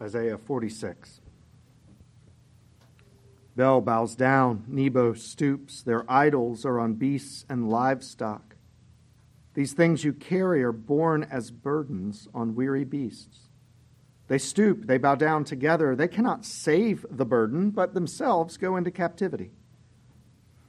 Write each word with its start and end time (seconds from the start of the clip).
Isaiah 0.00 0.38
46. 0.38 1.20
Bel 3.56 3.80
bows 3.80 4.14
down, 4.14 4.64
Nebo 4.68 5.14
stoops. 5.14 5.82
Their 5.82 6.08
idols 6.10 6.64
are 6.64 6.78
on 6.78 6.94
beasts 6.94 7.44
and 7.48 7.68
livestock. 7.68 8.54
These 9.54 9.72
things 9.72 10.04
you 10.04 10.12
carry 10.12 10.62
are 10.62 10.70
borne 10.70 11.24
as 11.24 11.50
burdens 11.50 12.28
on 12.32 12.54
weary 12.54 12.84
beasts. 12.84 13.48
They 14.28 14.38
stoop, 14.38 14.86
they 14.86 14.98
bow 14.98 15.16
down 15.16 15.42
together. 15.42 15.96
They 15.96 16.06
cannot 16.06 16.44
save 16.44 17.04
the 17.10 17.24
burden, 17.24 17.70
but 17.70 17.94
themselves 17.94 18.56
go 18.56 18.76
into 18.76 18.92
captivity. 18.92 19.50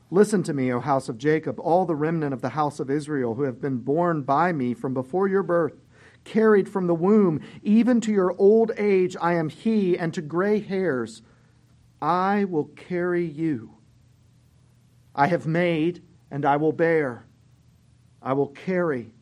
Listen 0.10 0.42
to 0.44 0.54
me, 0.54 0.72
O 0.74 0.80
house 0.80 1.08
of 1.08 1.20
Jacob, 1.20 1.60
all 1.60 1.86
the 1.86 1.96
remnant 1.96 2.34
of 2.34 2.42
the 2.42 2.50
house 2.50 2.80
of 2.80 2.90
Israel 2.90 3.36
who 3.36 3.44
have 3.44 3.62
been 3.62 3.78
born 3.78 4.24
by 4.24 4.52
me 4.52 4.74
from 4.74 4.96
before 4.96 5.28
your 5.28 5.44
birth 5.44 5.76
carried 6.24 6.70
from 6.70 6.88
the 6.88 6.96
womb, 6.96 7.42
even 7.64 8.02
to 8.02 8.12
your 8.12 8.36
old 8.38 8.72
age, 8.78 9.16
I 9.20 9.34
am 9.34 9.50
he, 9.50 9.98
and 9.98 10.14
to 10.14 10.22
gray 10.22 10.60
hairs, 10.60 11.22
I 12.02 12.46
will 12.46 12.66
carry 12.66 13.26
you. 13.26 13.76
I 15.16 15.28
have 15.28 15.48
made, 15.48 16.04
and 16.32 16.46
I 16.46 16.58
will 16.58 16.72
bear. 16.72 17.26
I 18.22 18.34
will 18.34 18.48
carry, 18.48 19.14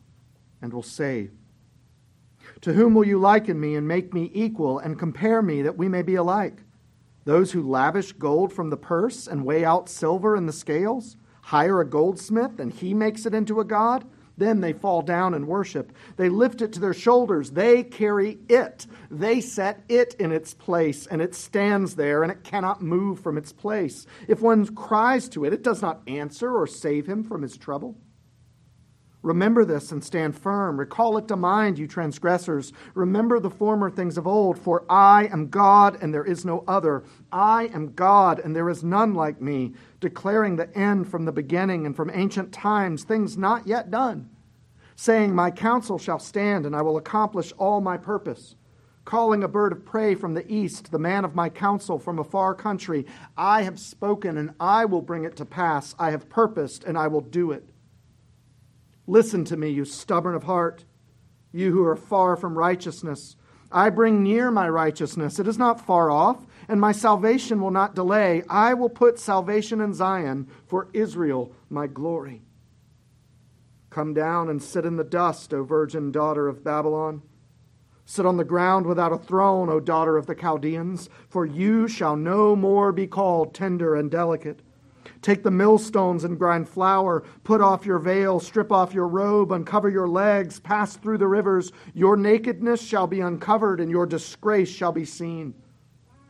and 0.62 0.74
will 0.74 0.84
save. 0.84 1.32
To 2.62 2.74
whom 2.74 2.94
will 2.94 3.06
you 3.06 3.20
liken 3.20 3.60
me 3.60 3.76
and 3.76 3.88
make 3.88 4.14
me 4.14 4.32
equal 4.34 4.80
and 4.80 5.00
compare 5.00 5.42
me 5.42 5.62
that 5.62 5.78
we 5.78 5.88
may 5.88 6.02
be 6.02 6.16
alike? 6.16 6.64
Those 7.26 7.52
who 7.52 7.70
lavish 7.70 8.14
gold 8.14 8.54
from 8.54 8.70
the 8.70 8.78
purse 8.78 9.28
and 9.28 9.46
weigh 9.46 9.66
out 9.66 9.90
silver 9.90 10.36
in 10.36 10.46
the 10.46 10.54
scales? 10.54 11.18
Hire 11.42 11.82
a 11.82 11.86
goldsmith 11.86 12.60
and 12.60 12.74
he 12.74 12.94
makes 12.94 13.26
it 13.26 13.34
into 13.34 13.60
a 13.60 13.66
god? 13.66 14.06
Then 14.38 14.62
they 14.62 14.74
fall 14.74 15.02
down 15.02 15.34
and 15.34 15.48
worship. 15.48 15.92
They 16.16 16.30
lift 16.30 16.62
it 16.62 16.72
to 16.74 16.80
their 16.80 16.94
shoulders. 16.94 17.52
They 17.52 17.84
carry 17.84 18.38
it. 18.48 18.86
They 19.10 19.42
set 19.42 19.84
it 19.90 20.14
in 20.20 20.32
its 20.32 20.54
place, 20.54 21.08
and 21.08 21.22
it 21.22 21.34
stands 21.34 21.96
there, 21.96 22.22
and 22.22 22.32
it 22.32 22.44
cannot 22.44 22.82
move 22.82 23.20
from 23.20 23.38
its 23.38 23.52
place. 23.52 24.06
If 24.28 24.42
one 24.42 24.66
cries 24.76 25.28
to 25.30 25.46
it, 25.46 25.54
it 25.54 25.64
does 25.64 25.82
not 25.82 26.02
answer 26.08 26.56
or 26.56 26.68
save 26.68 27.08
him 27.08 27.24
from 27.24 27.42
his 27.42 27.58
trouble. 27.58 27.98
Remember 29.24 29.66
this 29.66 29.92
and 29.92 30.02
stand 30.02 30.38
firm. 30.38 30.80
Recall 30.80 31.18
it 31.18 31.28
to 31.28 31.36
mind, 31.36 31.78
you 31.78 31.86
transgressors. 31.86 32.72
Remember 32.94 33.40
the 33.40 33.50
former 33.50 33.90
things 33.90 34.18
of 34.18 34.26
old, 34.26 34.58
for 34.58 34.86
I 34.90 35.26
am 35.34 35.50
God 35.50 35.98
and 36.02 36.14
there 36.14 36.24
is 36.24 36.46
no 36.46 36.64
other. 36.66 37.04
I 37.32 37.66
am 37.74 37.94
God 37.94 38.40
and 38.40 38.56
there 38.56 38.70
is 38.70 38.86
none 38.86 39.16
like 39.16 39.42
me, 39.42 39.74
declaring 40.00 40.56
the 40.56 40.74
end 40.78 41.10
from 41.10 41.26
the 41.26 41.34
beginning 41.34 41.86
and 41.86 41.94
from 41.94 42.12
ancient 42.14 42.54
times, 42.54 43.04
things 43.04 43.38
not 43.38 43.68
yet 43.68 43.92
done, 43.92 44.30
saying, 44.98 45.34
My 45.34 45.52
counsel 45.52 45.98
shall 45.98 46.20
stand 46.20 46.66
and 46.66 46.76
I 46.76 46.82
will 46.82 46.98
accomplish 46.98 47.54
all 47.58 47.80
my 47.80 47.96
purpose. 47.96 48.56
Calling 49.06 49.44
a 49.44 49.48
bird 49.48 49.72
of 49.72 49.86
prey 49.86 50.16
from 50.16 50.34
the 50.34 50.52
east, 50.52 50.92
the 50.92 51.00
man 51.00 51.24
of 51.24 51.36
my 51.36 51.48
counsel 51.48 51.98
from 51.98 52.20
a 52.20 52.26
far 52.26 52.54
country, 52.54 53.06
I 53.38 53.62
have 53.62 53.80
spoken 53.80 54.38
and 54.38 54.54
I 54.60 54.84
will 54.84 55.04
bring 55.04 55.24
it 55.24 55.38
to 55.38 55.46
pass. 55.46 55.96
I 55.98 56.12
have 56.12 56.28
purposed 56.28 56.84
and 56.84 56.98
I 56.98 57.08
will 57.08 57.22
do 57.22 57.52
it. 57.52 57.70
Listen 59.06 59.46
to 59.46 59.56
me, 59.56 59.70
you 59.70 59.86
stubborn 59.86 60.36
of 60.36 60.44
heart, 60.44 60.84
you 61.54 61.72
who 61.72 61.86
are 61.86 61.96
far 61.96 62.36
from 62.36 62.58
righteousness. 62.58 63.38
I 63.72 63.92
bring 63.92 64.24
near 64.24 64.50
my 64.50 64.68
righteousness. 64.68 65.40
It 65.40 65.48
is 65.48 65.58
not 65.58 65.86
far 65.86 66.10
off, 66.10 66.46
and 66.68 66.82
my 66.82 66.92
salvation 66.92 67.62
will 67.62 67.72
not 67.72 67.96
delay. 67.96 68.44
I 68.50 68.74
will 68.74 68.90
put 68.90 69.20
salvation 69.20 69.80
in 69.80 69.94
Zion 69.94 70.48
for 70.66 70.90
Israel, 70.94 71.54
my 71.70 71.88
glory. 71.88 72.42
Come 73.98 74.14
down 74.14 74.48
and 74.48 74.62
sit 74.62 74.86
in 74.86 74.96
the 74.96 75.04
dust, 75.04 75.56
O 75.56 75.64
virgin 75.64 76.12
daughter 76.12 76.48
of 76.48 76.64
Babylon. 76.64 77.24
Sit 78.06 78.28
on 78.28 78.38
the 78.38 78.44
ground 78.44 78.86
without 78.86 79.12
a 79.12 79.18
throne, 79.18 79.70
O 79.70 79.80
daughter 79.80 80.18
of 80.18 80.28
the 80.28 80.36
Chaldeans, 80.36 81.10
for 81.30 81.48
you 81.48 81.88
shall 81.88 82.16
no 82.16 82.56
more 82.56 82.92
be 82.92 83.08
called 83.08 83.56
tender 83.56 83.96
and 83.96 84.12
delicate. 84.12 84.62
Take 85.24 85.42
the 85.42 85.50
millstones 85.50 86.24
and 86.24 86.38
grind 86.38 86.70
flour. 86.70 87.24
Put 87.44 87.60
off 87.60 87.88
your 87.88 87.98
veil, 87.98 88.40
strip 88.40 88.72
off 88.72 88.94
your 88.94 89.08
robe, 89.08 89.52
uncover 89.52 89.90
your 89.90 90.08
legs, 90.08 90.60
pass 90.60 90.96
through 90.96 91.18
the 91.18 91.28
rivers. 91.28 91.72
Your 91.96 92.16
nakedness 92.16 92.84
shall 92.84 93.08
be 93.08 93.22
uncovered, 93.22 93.80
and 93.80 93.90
your 93.90 94.06
disgrace 94.06 94.70
shall 94.70 94.92
be 94.92 95.06
seen. 95.06 95.56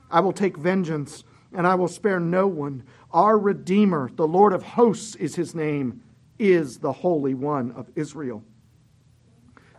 I 0.09 0.22
will 0.22 0.31
take 0.31 0.56
vengeance, 0.56 1.25
and 1.52 1.68
I 1.68 1.75
will 1.75 1.90
spare 1.90 2.22
no 2.22 2.47
one. 2.47 2.84
Our 3.12 3.38
Redeemer, 3.38 4.09
the 4.16 4.25
Lord 4.25 4.53
of 4.53 4.64
hosts 4.64 5.16
is 5.16 5.36
his 5.36 5.53
name, 5.53 6.02
is 6.40 6.80
the 6.80 6.92
Holy 6.92 7.34
One 7.34 7.72
of 7.72 7.90
Israel. 7.96 8.44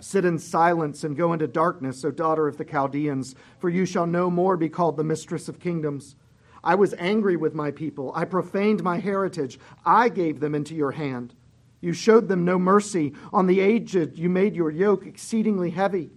Sit 0.01 0.25
in 0.25 0.39
silence 0.39 1.03
and 1.03 1.17
go 1.17 1.33
into 1.33 1.49
darkness, 1.49 2.05
O 2.05 2.11
daughter 2.11 2.47
of 2.47 2.57
the 2.57 2.65
Chaldeans, 2.65 3.35
for 3.59 3.69
you 3.69 3.85
shall 3.85 4.07
no 4.07 4.31
more 4.31 4.57
be 4.57 4.69
called 4.69 4.97
the 4.97 5.05
mistress 5.05 5.49
of 5.49 5.59
kingdoms. 5.59 6.15
I 6.63 6.75
was 6.75 6.95
angry 6.99 7.37
with 7.37 7.55
my 7.55 7.71
people. 7.71 8.13
I 8.15 8.25
profaned 8.25 8.83
my 8.83 8.99
heritage. 8.99 9.59
I 9.85 10.09
gave 10.09 10.41
them 10.41 10.55
into 10.55 10.75
your 10.75 10.93
hand. 10.93 11.35
You 11.81 11.93
showed 11.93 12.29
them 12.29 12.45
no 12.45 12.59
mercy. 12.59 13.15
On 13.33 13.47
the 13.47 13.61
aged, 13.61 14.19
you 14.19 14.29
made 14.29 14.57
your 14.57 14.71
yoke 14.71 15.07
exceedingly 15.07 15.71
heavy. 15.71 16.11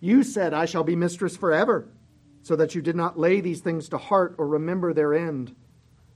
You 0.00 0.22
said, 0.22 0.54
I 0.54 0.64
shall 0.64 0.84
be 0.84 0.96
mistress 0.96 1.36
forever, 1.36 1.88
so 2.42 2.54
that 2.56 2.74
you 2.74 2.82
did 2.82 2.94
not 2.96 3.18
lay 3.18 3.40
these 3.40 3.60
things 3.60 3.88
to 3.88 3.98
heart 3.98 4.36
or 4.38 4.46
remember 4.46 4.92
their 4.92 5.14
end. 5.14 5.54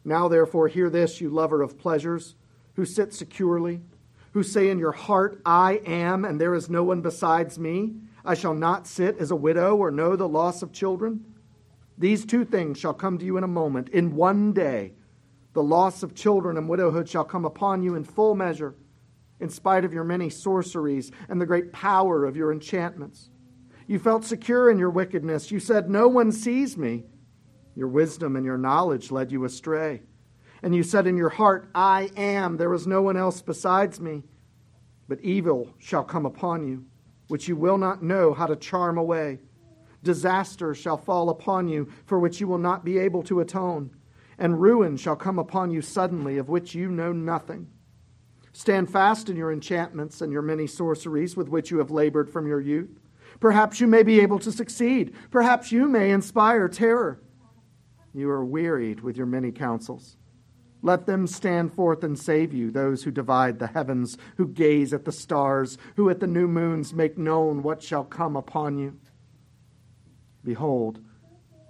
Now, 0.05 0.29
therefore, 0.29 0.69
hear 0.69 0.89
this, 0.89 1.21
you 1.21 1.31
lover 1.31 1.63
of 1.63 1.79
pleasures, 1.79 2.35
who 2.75 2.85
sit 2.85 3.13
securely, 3.13 3.81
who 4.33 4.43
say 4.43 4.71
in 4.71 4.79
your 4.79 4.93
heart, 4.93 5.41
I 5.45 5.81
am, 5.85 6.25
and 6.25 6.41
there 6.41 6.55
is 6.55 6.71
no 6.71 6.83
one 6.85 7.03
besides 7.03 7.59
me. 7.59 7.95
I 8.25 8.35
shall 8.35 8.55
not 8.55 8.87
sit 8.87 9.19
as 9.19 9.31
a 9.31 9.37
widow 9.37 9.77
or 9.77 9.91
know 9.91 10.17
the 10.17 10.29
loss 10.29 10.63
of 10.63 10.73
children. 10.73 11.25
These 11.99 12.25
two 12.25 12.45
things 12.45 12.79
shall 12.79 12.95
come 12.95 13.19
to 13.19 13.25
you 13.25 13.37
in 13.37 13.45
a 13.45 13.49
moment, 13.49 13.89
in 13.91 14.17
one 14.17 14.53
day. 14.53 14.95
The 15.53 15.63
loss 15.63 16.03
of 16.03 16.15
children 16.15 16.57
and 16.57 16.69
widowhood 16.69 17.09
shall 17.09 17.25
come 17.25 17.45
upon 17.45 17.83
you 17.83 17.95
in 17.95 18.05
full 18.05 18.35
measure, 18.35 18.75
in 19.39 19.51
spite 19.51 19.85
of 19.85 19.93
your 19.93 20.05
many 20.05 20.31
sorceries 20.31 21.11
and 21.29 21.41
the 21.41 21.47
great 21.47 21.73
power 21.73 22.25
of 22.25 22.37
your 22.37 22.53
enchantments. 22.53 23.29
You 23.87 23.99
felt 23.99 24.25
secure 24.25 24.71
in 24.71 24.79
your 24.79 24.91
wickedness. 24.91 25.51
You 25.51 25.61
said, 25.61 25.91
No 25.91 26.09
one 26.09 26.33
sees 26.33 26.79
me. 26.79 27.05
Your 27.75 27.89
wisdom 27.89 28.37
and 28.37 28.45
your 28.47 28.57
knowledge 28.57 29.11
led 29.11 29.33
you 29.33 29.45
astray. 29.45 30.03
And 30.63 30.75
you 30.75 30.83
said 30.83 31.07
in 31.07 31.17
your 31.17 31.29
heart, 31.29 31.69
I 31.75 32.11
am, 32.17 32.57
there 32.57 32.73
is 32.73 32.87
no 32.87 33.03
one 33.03 33.17
else 33.17 33.43
besides 33.43 34.01
me. 34.01 34.23
But 35.09 35.21
evil 35.21 35.75
shall 35.79 36.05
come 36.05 36.25
upon 36.25 36.67
you, 36.67 36.85
which 37.29 37.49
you 37.49 37.57
will 37.57 37.79
not 37.79 38.03
know 38.03 38.33
how 38.33 38.47
to 38.47 38.57
charm 38.57 38.97
away. 38.97 39.41
Disaster 40.03 40.75
shall 40.75 40.97
fall 40.97 41.31
upon 41.31 41.69
you, 41.69 41.89
for 42.07 42.19
which 42.19 42.41
you 42.41 42.47
will 42.47 42.59
not 42.59 42.85
be 42.85 42.99
able 42.99 43.23
to 43.25 43.41
atone, 43.41 43.91
and 44.39 44.61
ruin 44.61 44.97
shall 44.97 45.17
come 45.17 45.39
upon 45.39 45.71
you 45.71 45.83
suddenly, 45.83 46.39
of 46.39 46.49
which 46.49 46.75
you 46.75 46.91
know 46.91 47.13
nothing. 47.13 47.69
Stand 48.53 48.91
fast 48.91 49.29
in 49.29 49.37
your 49.37 49.53
enchantments 49.53 50.21
and 50.21 50.33
your 50.33 50.43
many 50.43 50.67
sorceries 50.67 51.37
with 51.37 51.49
which 51.49 51.71
you 51.71 51.79
have 51.79 51.91
labored 51.91 52.31
from 52.31 52.47
your 52.47 52.61
youth. 52.61 53.01
Perhaps 53.41 53.81
you 53.81 53.87
may 53.87 54.03
be 54.03 54.21
able 54.21 54.39
to 54.41 54.53
succeed. 54.53 55.15
Perhaps 55.31 55.73
you 55.73 55.89
may 55.89 56.11
inspire 56.11 56.69
terror. 56.69 57.23
You 58.13 58.29
are 58.31 58.45
wearied 58.45 59.01
with 59.01 59.17
your 59.17 59.27
many 59.27 59.53
counsels. 59.53 60.17
Let 60.83 61.07
them 61.07 61.29
stand 61.29 61.73
forth 61.73 62.03
and 62.03 62.19
save 62.19 62.53
you, 62.53 62.73
those 62.73 63.05
who 63.05 63.13
divide 63.13 63.61
the 63.61 63.69
heavens, 63.69 64.19
who 64.37 64.49
gaze 64.49 64.93
at 64.93 65.05
the 65.05 65.13
stars, 65.13 65.79
who 65.95 66.11
at 66.11 66.19
the 66.19 66.27
new 66.27 66.49
moons 66.49 66.93
make 66.93 67.17
known 67.17 67.63
what 67.63 67.83
shall 67.83 68.05
come 68.05 68.35
upon 68.37 68.79
you. 68.79 68.99
Behold, 70.45 70.99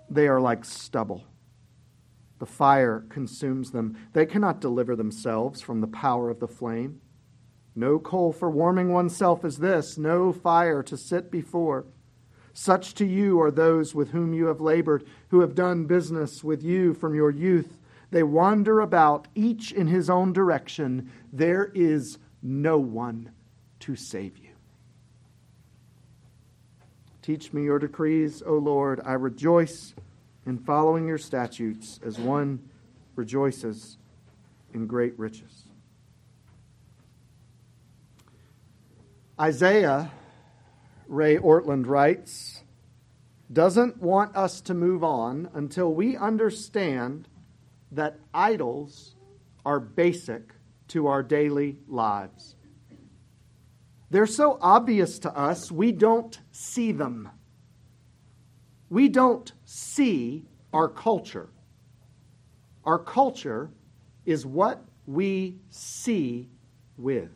they 0.09 0.27
are 0.27 0.41
like 0.41 0.65
stubble. 0.65 1.25
The 2.39 2.47
fire 2.47 3.05
consumes 3.09 3.71
them. 3.71 3.97
They 4.15 4.27
cannot 4.27 4.61
deliver 4.61 4.97
themselves 4.97 5.61
from 5.61 5.81
the 5.81 5.87
power 5.87 6.31
of 6.31 6.41
the 6.41 6.49
flame. 6.49 7.01
No 7.75 7.99
coal 7.99 8.33
for 8.33 8.51
warming 8.51 8.93
oneself 8.93 9.45
is 9.45 9.59
this, 9.59 9.97
no 9.97 10.33
fire 10.33 10.83
to 10.85 10.97
sit 10.97 11.31
before. 11.31 11.87
Such 12.55 12.95
to 12.95 13.07
you 13.07 13.41
are 13.41 13.51
those 13.51 13.95
with 13.95 14.11
whom 14.11 14.35
you 14.35 14.47
have 14.47 14.61
labored, 14.61 15.05
who 15.29 15.41
have 15.41 15.55
done 15.55 15.87
business 15.87 16.43
with 16.43 16.63
you 16.63 16.93
from 16.95 17.15
your 17.15 17.31
youth. 17.31 17.77
They 18.13 18.23
wander 18.23 18.81
about, 18.81 19.27
each 19.35 19.73
in 19.73 19.87
his 19.87 20.11
own 20.11 20.35
direction. 20.35 21.11
There 21.33 21.73
is 21.75 22.19
no 22.43 22.77
one 22.77 23.31
to 23.81 23.97
save 23.97 24.37
you. 24.37 24.51
Teach 27.23 27.55
me 27.55 27.65
your 27.65 27.79
decrees, 27.79 28.43
O 28.45 28.53
Lord. 28.53 29.01
I 29.03 29.15
rejoice 29.15 29.95
in 30.45 30.59
following 30.59 31.09
your 31.09 31.17
statutes 31.17 32.01
as 32.05 32.19
one 32.19 32.61
rejoices 33.17 33.97
in 34.75 34.87
great 34.87 35.19
riches. 35.19 35.63
Isaiah, 39.41 40.11
Ray 41.09 41.39
Ortlund 41.39 41.87
writes, 41.87 42.63
doesn't 43.51 44.03
want 44.03 44.37
us 44.37 44.61
to 44.63 44.75
move 44.75 45.03
on 45.03 45.49
until 45.55 45.95
we 45.95 46.15
understand 46.15 47.27
that 47.93 48.19
idols 48.35 49.15
are 49.65 49.81
basic 49.81 50.53
to 50.89 51.07
our 51.07 51.23
daily 51.23 51.79
lives. 51.87 52.57
They're 54.11 54.27
so 54.27 54.59
obvious 54.61 55.19
to 55.21 55.35
us, 55.35 55.73
we 55.73 55.93
don't 55.93 56.39
see 56.51 56.93
them. 56.93 57.31
We 58.91 59.09
don't 59.09 59.51
see 59.65 60.45
our 60.73 60.89
culture. 60.89 61.49
Our 62.85 62.99
culture 62.99 63.71
is 64.27 64.45
what 64.45 64.85
we 65.07 65.57
see 65.71 66.51
with. 66.99 67.31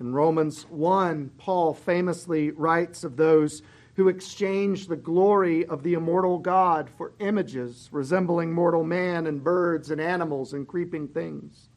In 0.00 0.12
Romans 0.12 0.64
1, 0.70 1.30
Paul 1.38 1.74
famously 1.74 2.50
writes 2.50 3.04
of 3.04 3.16
those 3.16 3.62
who 3.98 4.06
exchange 4.06 4.86
the 4.86 4.94
glory 4.94 5.66
of 5.66 5.82
the 5.82 5.94
immortal 5.94 6.38
God 6.38 6.88
for 6.96 7.14
images 7.18 7.88
resembling 7.90 8.52
mortal 8.52 8.84
man 8.84 9.26
and 9.26 9.42
birds 9.42 9.90
and 9.90 10.00
animals 10.00 10.52
and 10.52 10.68
creeping 10.68 11.08
things. 11.08 11.68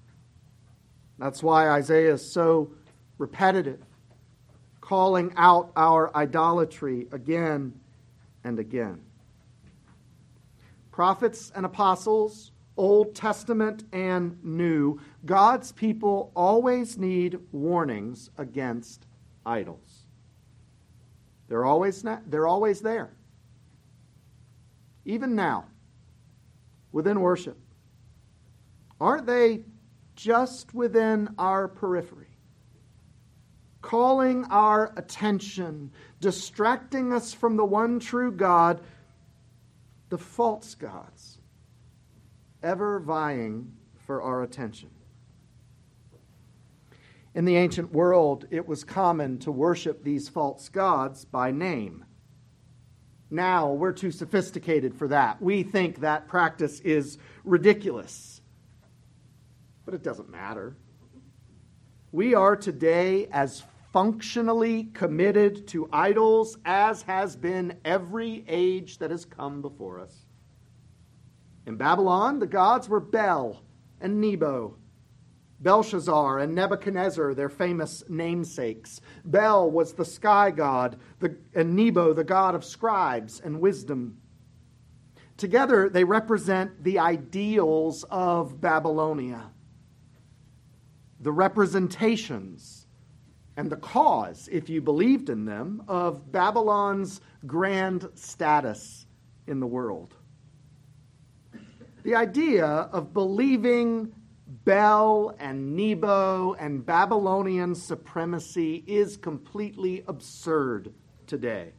That's 1.18 1.42
why 1.42 1.68
Isaiah 1.68 2.14
is 2.14 2.32
so 2.32 2.74
repetitive, 3.18 3.82
calling 4.82 5.34
out 5.36 5.72
our 5.76 6.16
idolatry 6.16 7.08
again 7.12 7.74
and 8.44 8.60
again. 8.60 9.02
Prophets 10.92 11.52
and 11.56 11.66
apostles, 11.66 12.52
Old 12.78 13.16
Testament 13.16 13.86
and 13.92 14.38
New, 14.44 15.00
God's 15.26 15.72
people 15.72 16.32
always 16.36 17.00
need 17.00 17.40
warnings 17.52 18.30
against 18.38 19.08
idols. 19.44 19.91
They're 21.52 21.66
always, 21.66 22.02
not, 22.06 22.32
they're 22.32 22.48
always 22.48 22.80
there. 22.80 23.12
Even 25.04 25.36
now, 25.36 25.66
within 26.94 27.20
worship. 27.20 27.58
Aren't 29.02 29.26
they 29.26 29.66
just 30.16 30.74
within 30.74 31.36
our 31.38 31.68
periphery? 31.68 32.38
Calling 33.82 34.46
our 34.46 34.94
attention, 34.96 35.92
distracting 36.22 37.12
us 37.12 37.34
from 37.34 37.58
the 37.58 37.66
one 37.66 38.00
true 38.00 38.32
God, 38.32 38.80
the 40.08 40.18
false 40.18 40.74
gods, 40.76 41.38
ever 42.64 43.02
vying 43.02 43.74
for 43.98 44.22
our 44.22 44.42
attention. 44.42 44.90
In 47.34 47.46
the 47.46 47.56
ancient 47.56 47.94
world, 47.94 48.46
it 48.52 48.68
was 48.68 48.84
common 48.84 49.40
to 49.40 49.52
worship 49.52 50.04
these 50.04 50.28
false 50.28 50.68
gods 50.68 51.24
by 51.24 51.52
name. 51.52 52.06
Now, 53.30 53.72
we're 53.72 53.94
too 53.94 54.12
sophisticated 54.12 54.94
for 54.94 55.08
that. 55.08 55.42
We 55.42 55.64
think 55.64 56.02
that 56.02 56.28
practice 56.28 56.82
is 56.82 57.18
ridiculous. 57.46 58.42
But 59.86 59.94
it 59.94 60.04
doesn't 60.04 60.30
matter. 60.30 60.76
We 62.12 62.36
are 62.36 62.58
today 62.58 63.28
as 63.32 63.64
functionally 63.94 64.86
committed 64.94 65.68
to 65.70 65.88
idols 65.94 66.58
as 66.66 67.04
has 67.04 67.38
been 67.38 67.80
every 67.86 68.44
age 68.50 68.98
that 68.98 69.12
has 69.12 69.24
come 69.24 69.62
before 69.62 70.02
us. 70.02 70.26
In 71.66 71.78
Babylon, 71.78 72.40
the 72.40 72.48
gods 72.48 72.90
were 72.90 73.00
Bel 73.00 73.62
and 74.02 74.20
Nebo 74.20 74.76
Belshazzar 75.62 76.40
and 76.40 76.56
Nebuchadnezzar, 76.56 77.34
their 77.34 77.50
famous 77.50 78.04
namesakes. 78.10 79.00
Bel 79.26 79.70
was 79.70 79.94
the 79.94 80.06
sky 80.06 80.52
god, 80.52 80.98
the, 81.20 81.38
and 81.54 81.76
Nebo, 81.76 82.14
the 82.14 82.24
god 82.24 82.56
of 82.56 82.66
scribes 82.66 83.40
and 83.40 83.62
wisdom. 83.62 84.18
Together, 85.38 85.90
they 85.90 86.04
represent 86.04 86.84
the 86.84 87.00
ideals 87.00 88.04
of 88.10 88.60
Babylonia, 88.60 89.52
the 91.20 91.32
representations 91.32 92.88
and 93.58 93.70
the 93.70 93.78
cause, 93.78 94.50
if 94.52 94.70
you 94.70 94.82
believed 94.82 95.30
in 95.30 95.46
them, 95.46 95.84
of 95.88 96.32
Babylon's 96.32 97.22
grand 97.46 98.08
status 98.16 99.06
in 99.48 99.60
the 99.60 99.68
world. 99.68 100.16
The 102.04 102.16
idea 102.16 102.66
of 102.66 103.14
believing 103.14 104.12
Bel 104.52 105.34
and 105.40 105.78
Nebo 105.78 106.56
and 106.60 106.86
Babylonian 106.86 107.74
supremacy 107.74 108.84
is 108.86 109.16
completely 109.16 110.04
absurd 110.10 110.94
today. 111.26 111.72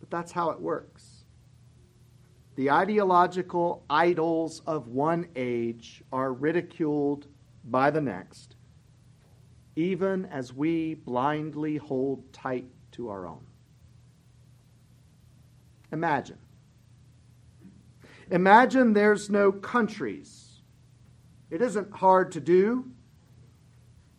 But 0.00 0.10
that's 0.10 0.32
how 0.32 0.50
it 0.50 0.60
works. 0.60 1.24
The 2.56 2.70
ideological 2.70 3.86
idols 3.88 4.60
of 4.66 4.88
one 4.88 5.28
age 5.34 6.02
are 6.12 6.30
ridiculed 6.30 7.26
by 7.64 7.90
the 7.90 8.02
next, 8.02 8.56
even 9.74 10.26
as 10.26 10.52
we 10.52 10.92
blindly 10.92 11.78
hold 11.78 12.30
tight 12.34 12.66
to 12.92 13.08
our 13.08 13.26
own. 13.26 13.46
Imagine. 15.90 16.38
Imagine 18.30 18.92
there's 18.92 19.30
no 19.30 19.52
countries 19.52 20.41
it 21.52 21.60
isn't 21.60 21.92
hard 21.92 22.32
to 22.32 22.40
do. 22.40 22.90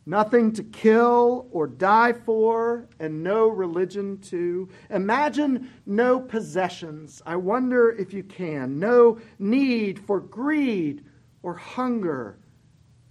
Nothing 0.06 0.52
to 0.54 0.64
kill 0.64 1.48
or 1.52 1.66
die 1.66 2.14
for, 2.14 2.88
and 3.00 3.24
no 3.24 3.48
religion 3.48 4.20
to. 4.20 4.70
Imagine 4.92 5.72
no 5.88 6.20
possessions. 6.20 7.24
I 7.26 7.38
wonder 7.38 7.90
if 7.90 8.14
you 8.14 8.22
can. 8.22 8.78
No 8.78 9.18
need 9.40 9.98
for 9.98 10.20
greed 10.20 11.04
or 11.42 11.56
hunger. 11.56 12.38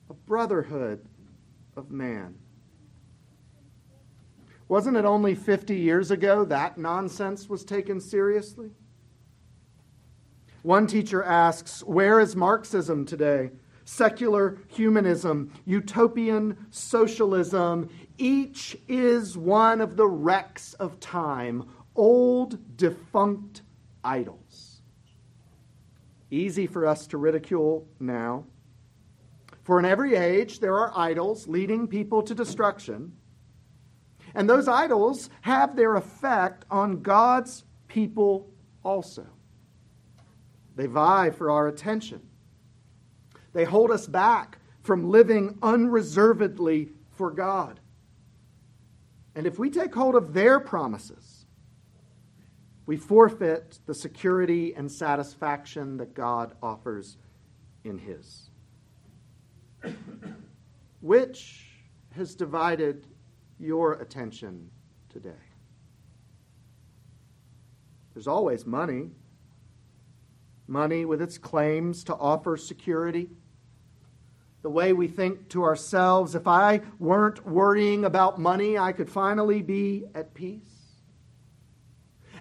A 0.08 0.14
brotherhood 0.14 1.04
of 1.76 1.90
man. 1.90 2.36
Wasn't 4.68 4.96
it 4.96 5.04
only 5.04 5.34
50 5.34 5.74
years 5.74 6.12
ago 6.12 6.44
that 6.44 6.78
nonsense 6.78 7.48
was 7.48 7.64
taken 7.64 8.00
seriously? 8.00 8.70
One 10.62 10.86
teacher 10.86 11.24
asks, 11.24 11.82
Where 11.82 12.20
is 12.20 12.36
Marxism 12.36 13.04
today? 13.04 13.50
Secular 13.84 14.58
humanism, 14.68 15.52
utopian 15.64 16.66
socialism, 16.70 17.88
each 18.18 18.76
is 18.88 19.36
one 19.36 19.80
of 19.80 19.96
the 19.96 20.06
wrecks 20.06 20.74
of 20.74 21.00
time, 21.00 21.68
old, 21.94 22.76
defunct 22.76 23.62
idols. 24.04 24.80
Easy 26.30 26.66
for 26.66 26.86
us 26.86 27.06
to 27.08 27.18
ridicule 27.18 27.86
now. 28.00 28.44
For 29.64 29.78
in 29.78 29.84
every 29.84 30.14
age, 30.14 30.60
there 30.60 30.76
are 30.76 30.92
idols 30.96 31.46
leading 31.46 31.86
people 31.86 32.22
to 32.22 32.34
destruction. 32.34 33.12
And 34.34 34.48
those 34.48 34.66
idols 34.66 35.30
have 35.42 35.76
their 35.76 35.96
effect 35.96 36.64
on 36.70 37.02
God's 37.02 37.64
people 37.86 38.50
also. 38.82 39.26
They 40.74 40.86
vie 40.86 41.30
for 41.30 41.50
our 41.50 41.68
attention. 41.68 42.22
They 43.52 43.64
hold 43.64 43.90
us 43.90 44.06
back 44.06 44.58
from 44.82 45.10
living 45.10 45.58
unreservedly 45.62 46.90
for 47.10 47.30
God. 47.30 47.80
And 49.34 49.46
if 49.46 49.58
we 49.58 49.70
take 49.70 49.94
hold 49.94 50.14
of 50.14 50.32
their 50.34 50.60
promises, 50.60 51.46
we 52.86 52.96
forfeit 52.96 53.78
the 53.86 53.94
security 53.94 54.74
and 54.74 54.90
satisfaction 54.90 55.96
that 55.98 56.14
God 56.14 56.54
offers 56.62 57.16
in 57.84 57.98
His. 57.98 58.50
Which 61.00 61.66
has 62.14 62.34
divided 62.34 63.06
your 63.58 63.94
attention 63.94 64.70
today? 65.08 65.30
There's 68.14 68.26
always 68.26 68.66
money. 68.66 69.10
Money 70.66 71.04
with 71.04 71.20
its 71.20 71.38
claims 71.38 72.04
to 72.04 72.14
offer 72.14 72.56
security 72.56 73.28
the 74.62 74.70
way 74.70 74.92
we 74.92 75.08
think 75.08 75.48
to 75.50 75.64
ourselves 75.64 76.34
if 76.34 76.46
I 76.46 76.80
weren't 76.98 77.44
worrying 77.46 78.04
about 78.04 78.38
money, 78.38 78.78
I 78.78 78.92
could 78.92 79.10
finally 79.10 79.60
be 79.60 80.04
at 80.14 80.34
peace. 80.34 80.62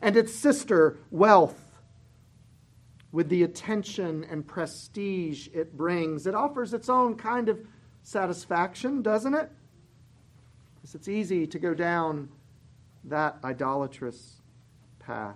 And 0.02 0.16
its 0.16 0.34
sister, 0.34 1.00
wealth, 1.10 1.60
with 3.12 3.28
the 3.30 3.44
attention 3.44 4.24
and 4.30 4.48
prestige 4.48 5.50
it 5.54 5.76
brings, 5.76 6.26
it 6.26 6.36
offers 6.36 6.74
its 6.74 6.90
own 6.90 7.16
kind 7.16 7.50
of 7.50 7.60
satisfaction, 8.04 9.02
doesn't 9.02 9.34
it? 9.34 9.52
Because 10.76 10.96
it's 10.96 11.08
easy 11.08 11.46
to 11.48 11.60
go 11.60 11.74
down 11.74 12.30
that 13.04 13.38
idolatrous 13.44 14.42
path. 15.00 15.36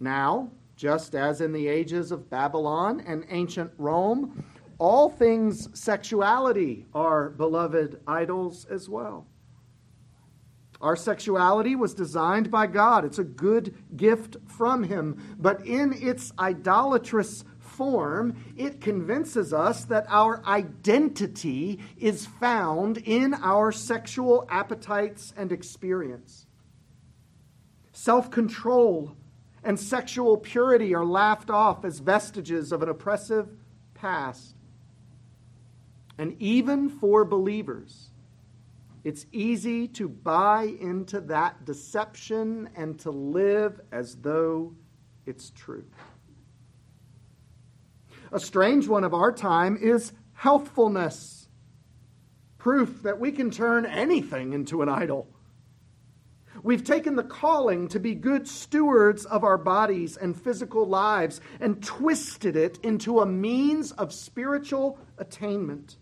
Now, 0.00 0.50
just 0.82 1.14
as 1.14 1.40
in 1.40 1.52
the 1.52 1.68
ages 1.68 2.10
of 2.10 2.28
Babylon 2.28 3.04
and 3.06 3.24
ancient 3.30 3.70
Rome, 3.78 4.44
all 4.78 5.08
things 5.08 5.68
sexuality 5.78 6.86
are 6.92 7.30
beloved 7.30 8.00
idols 8.04 8.64
as 8.64 8.88
well. 8.88 9.28
Our 10.80 10.96
sexuality 10.96 11.76
was 11.76 11.94
designed 11.94 12.50
by 12.50 12.66
God. 12.66 13.04
It's 13.04 13.20
a 13.20 13.24
good 13.24 13.76
gift 13.96 14.38
from 14.48 14.82
Him. 14.82 15.36
But 15.38 15.64
in 15.64 15.92
its 15.92 16.32
idolatrous 16.36 17.44
form, 17.60 18.34
it 18.56 18.80
convinces 18.80 19.52
us 19.52 19.84
that 19.84 20.06
our 20.08 20.44
identity 20.44 21.78
is 21.96 22.26
found 22.26 22.98
in 22.98 23.34
our 23.34 23.70
sexual 23.70 24.48
appetites 24.50 25.32
and 25.36 25.52
experience. 25.52 26.48
Self 27.92 28.32
control 28.32 29.16
and 29.64 29.78
sexual 29.78 30.36
purity 30.36 30.94
are 30.94 31.04
laughed 31.04 31.50
off 31.50 31.84
as 31.84 31.98
vestiges 32.00 32.72
of 32.72 32.82
an 32.82 32.88
oppressive 32.88 33.48
past. 33.94 34.54
And 36.18 36.36
even 36.40 36.88
for 36.88 37.24
believers, 37.24 38.10
it's 39.04 39.26
easy 39.32 39.88
to 39.88 40.08
buy 40.08 40.74
into 40.80 41.20
that 41.22 41.64
deception 41.64 42.70
and 42.76 42.98
to 43.00 43.10
live 43.10 43.80
as 43.90 44.16
though 44.16 44.74
it's 45.26 45.50
true. 45.50 45.84
A 48.30 48.40
strange 48.40 48.88
one 48.88 49.04
of 49.04 49.14
our 49.14 49.32
time 49.32 49.76
is 49.80 50.12
healthfulness, 50.32 51.48
proof 52.58 53.02
that 53.02 53.18
we 53.18 53.32
can 53.32 53.50
turn 53.50 53.84
anything 53.84 54.52
into 54.52 54.82
an 54.82 54.88
idol. 54.88 55.28
We've 56.64 56.84
taken 56.84 57.16
the 57.16 57.24
calling 57.24 57.88
to 57.88 57.98
be 57.98 58.14
good 58.14 58.46
stewards 58.46 59.24
of 59.24 59.42
our 59.42 59.58
bodies 59.58 60.16
and 60.16 60.40
physical 60.40 60.86
lives 60.86 61.40
and 61.60 61.82
twisted 61.82 62.54
it 62.54 62.78
into 62.84 63.20
a 63.20 63.26
means 63.26 63.90
of 63.92 64.12
spiritual 64.12 64.98
attainment 65.18 65.96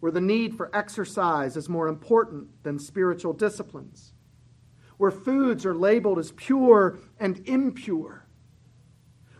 where 0.00 0.12
the 0.12 0.20
need 0.20 0.56
for 0.56 0.74
exercise 0.74 1.56
is 1.56 1.68
more 1.68 1.88
important 1.88 2.62
than 2.62 2.78
spiritual 2.78 3.32
disciplines, 3.32 4.12
where 4.98 5.10
foods 5.10 5.66
are 5.66 5.74
labeled 5.74 6.18
as 6.18 6.32
pure 6.32 6.98
and 7.18 7.42
impure, 7.48 8.26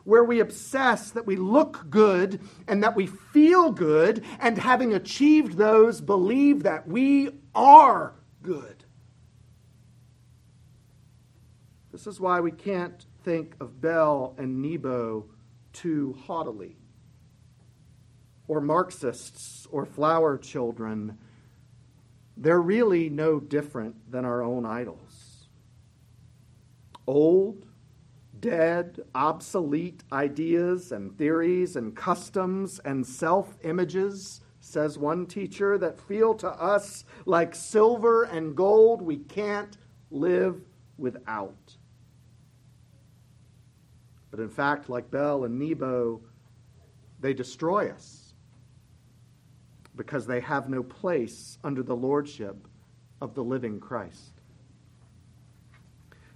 where 0.04 0.24
we 0.24 0.40
obsess 0.40 1.10
that 1.10 1.26
we 1.26 1.36
look 1.36 1.88
good 1.88 2.40
and 2.66 2.82
that 2.82 2.96
we 2.96 3.06
feel 3.06 3.70
good, 3.70 4.24
and 4.40 4.58
having 4.58 4.92
achieved 4.94 5.56
those, 5.56 6.00
believe 6.00 6.62
that 6.62 6.88
we 6.88 7.30
are 7.54 8.14
good. 8.42 8.75
This 11.96 12.06
is 12.06 12.20
why 12.20 12.40
we 12.40 12.50
can't 12.50 13.06
think 13.24 13.56
of 13.58 13.80
Bel 13.80 14.34
and 14.36 14.60
Nebo 14.60 15.30
too 15.72 16.14
haughtily 16.26 16.76
or 18.46 18.60
Marxists 18.60 19.66
or 19.70 19.86
flower 19.86 20.36
children, 20.36 21.16
they're 22.36 22.60
really 22.60 23.08
no 23.08 23.40
different 23.40 24.12
than 24.12 24.26
our 24.26 24.42
own 24.42 24.66
idols. 24.66 25.48
Old, 27.06 27.64
dead, 28.40 29.00
obsolete 29.14 30.04
ideas 30.12 30.92
and 30.92 31.16
theories 31.16 31.76
and 31.76 31.96
customs 31.96 32.78
and 32.84 33.06
self 33.06 33.56
images, 33.64 34.42
says 34.60 34.98
one 34.98 35.24
teacher, 35.24 35.78
that 35.78 35.98
feel 35.98 36.34
to 36.34 36.50
us 36.50 37.06
like 37.24 37.54
silver 37.54 38.24
and 38.24 38.54
gold 38.54 39.00
we 39.00 39.16
can't 39.16 39.78
live 40.10 40.60
without. 40.98 41.75
But 44.36 44.42
in 44.42 44.50
fact, 44.50 44.90
like 44.90 45.10
Bel 45.10 45.44
and 45.44 45.58
Nebo, 45.58 46.20
they 47.20 47.32
destroy 47.32 47.88
us 47.88 48.34
because 49.96 50.26
they 50.26 50.40
have 50.40 50.68
no 50.68 50.82
place 50.82 51.56
under 51.64 51.82
the 51.82 51.96
lordship 51.96 52.68
of 53.22 53.34
the 53.34 53.42
living 53.42 53.80
Christ. 53.80 54.42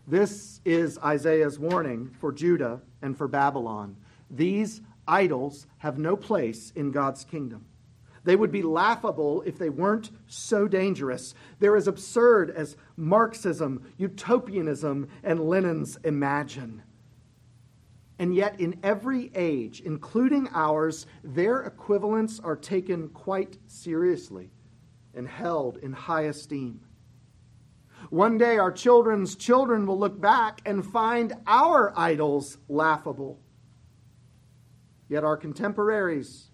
This 0.07 0.63
is 0.65 0.99
Isaiah's 1.01 1.59
warning 1.59 2.17
for 2.19 2.33
Judah 2.33 2.81
and 3.03 3.19
for 3.19 3.29
Babylon. 3.29 3.97
These 4.31 4.81
idols 5.07 5.67
have 5.77 5.99
no 5.99 6.17
place 6.17 6.73
in 6.75 6.93
God's 6.93 7.25
kingdom. 7.25 7.67
They 8.25 8.35
would 8.35 8.51
be 8.51 8.63
laughable 8.63 9.43
if 9.43 9.59
they 9.59 9.69
weren't 9.69 10.11
so 10.27 10.67
dangerous. 10.67 11.35
They're 11.59 11.77
as 11.77 11.87
absurd 11.87 12.51
as 12.51 12.79
Marxism, 12.97 13.93
utopianism, 13.99 15.07
and 15.23 15.41
Lennon's 15.41 15.99
Imagine. 16.03 16.83
And 18.21 18.35
yet, 18.35 18.61
in 18.61 18.79
every 18.83 19.31
age, 19.35 19.81
including 19.81 20.51
ours, 20.53 21.07
their 21.25 21.63
equivalents 21.63 22.39
are 22.39 22.55
taken 22.55 23.09
quite 23.09 23.57
seriously 23.67 24.51
and 25.15 25.27
held 25.27 25.79
in 25.79 25.95
high 25.95 26.25
esteem. 26.25 26.83
One 28.11 28.37
day, 28.37 28.59
our 28.59 28.73
children's 28.73 29.37
children 29.37 29.87
will 29.87 29.99
look 29.99 30.21
back 30.21 30.61
and 30.67 30.85
find 30.85 31.33
our 31.47 31.99
idols 31.99 32.59
laughable. 32.69 33.41
Yet, 35.09 35.25
our 35.25 35.39
contemporaries, 35.39 36.51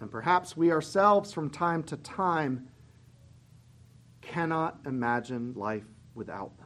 and 0.00 0.10
perhaps 0.10 0.56
we 0.56 0.72
ourselves 0.72 1.32
from 1.32 1.50
time 1.50 1.84
to 1.84 1.96
time, 1.98 2.66
cannot 4.22 4.80
imagine 4.86 5.54
life 5.54 5.86
without 6.16 6.58
them. 6.58 6.61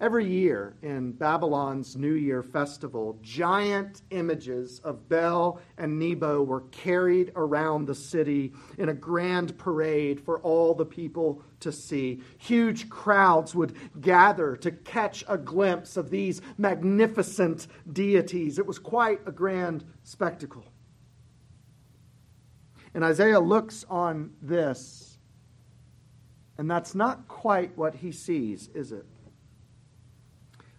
Every 0.00 0.26
year 0.26 0.76
in 0.80 1.10
Babylon's 1.10 1.96
New 1.96 2.12
Year 2.12 2.44
festival, 2.44 3.18
giant 3.20 4.02
images 4.10 4.80
of 4.84 5.08
Bel 5.08 5.60
and 5.76 5.98
Nebo 5.98 6.44
were 6.44 6.60
carried 6.70 7.32
around 7.34 7.86
the 7.86 7.96
city 7.96 8.52
in 8.78 8.90
a 8.90 8.94
grand 8.94 9.58
parade 9.58 10.20
for 10.20 10.38
all 10.42 10.72
the 10.72 10.86
people 10.86 11.42
to 11.58 11.72
see. 11.72 12.22
Huge 12.38 12.88
crowds 12.88 13.56
would 13.56 13.74
gather 14.00 14.54
to 14.58 14.70
catch 14.70 15.24
a 15.26 15.36
glimpse 15.36 15.96
of 15.96 16.10
these 16.10 16.42
magnificent 16.56 17.66
deities. 17.92 18.60
It 18.60 18.66
was 18.66 18.78
quite 18.78 19.20
a 19.26 19.32
grand 19.32 19.84
spectacle. 20.04 20.64
And 22.94 23.02
Isaiah 23.02 23.40
looks 23.40 23.84
on 23.90 24.30
this, 24.40 25.18
and 26.56 26.70
that's 26.70 26.94
not 26.94 27.26
quite 27.26 27.76
what 27.76 27.96
he 27.96 28.12
sees, 28.12 28.68
is 28.74 28.92
it? 28.92 29.04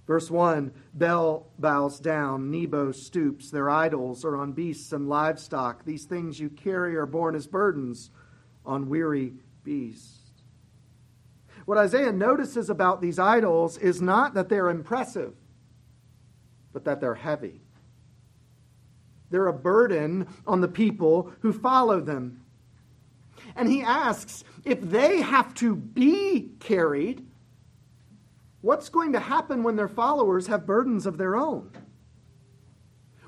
Verse 0.10 0.32
1 0.32 0.74
Bel 0.96 1.46
bows 1.60 2.00
down, 2.00 2.50
Nebo 2.50 2.92
stoops. 2.92 3.52
Their 3.52 3.70
idols 3.70 4.26
are 4.26 4.36
on 4.36 4.54
beasts 4.54 4.92
and 4.92 5.08
livestock. 5.08 5.86
These 5.86 6.06
things 6.06 6.40
you 6.40 6.50
carry 6.50 6.96
are 6.96 7.06
borne 7.06 7.36
as 7.36 7.46
burdens 7.46 8.10
on 8.66 8.90
weary 8.90 9.34
beasts. 9.64 10.32
What 11.66 11.78
Isaiah 11.78 12.12
notices 12.12 12.72
about 12.72 13.02
these 13.02 13.20
idols 13.20 13.78
is 13.78 14.02
not 14.02 14.34
that 14.34 14.50
they're 14.50 14.72
impressive, 14.72 15.36
but 16.74 16.86
that 16.86 17.00
they're 17.00 17.14
heavy. 17.14 17.62
They're 19.30 19.46
a 19.46 19.54
burden 19.54 20.28
on 20.48 20.62
the 20.62 20.68
people 20.68 21.32
who 21.42 21.54
follow 21.54 22.02
them. 22.02 22.42
And 23.56 23.70
he 23.70 23.84
asks 23.84 24.44
if 24.66 24.82
they 24.82 25.22
have 25.22 25.54
to 25.56 25.76
be 25.76 26.50
carried, 26.60 27.29
What's 28.62 28.90
going 28.90 29.14
to 29.14 29.20
happen 29.20 29.64
when 29.64 29.76
their 29.76 29.88
followers 29.88 30.48
have 30.48 30.66
burdens 30.66 31.06
of 31.06 31.18
their 31.18 31.36
own? 31.36 31.72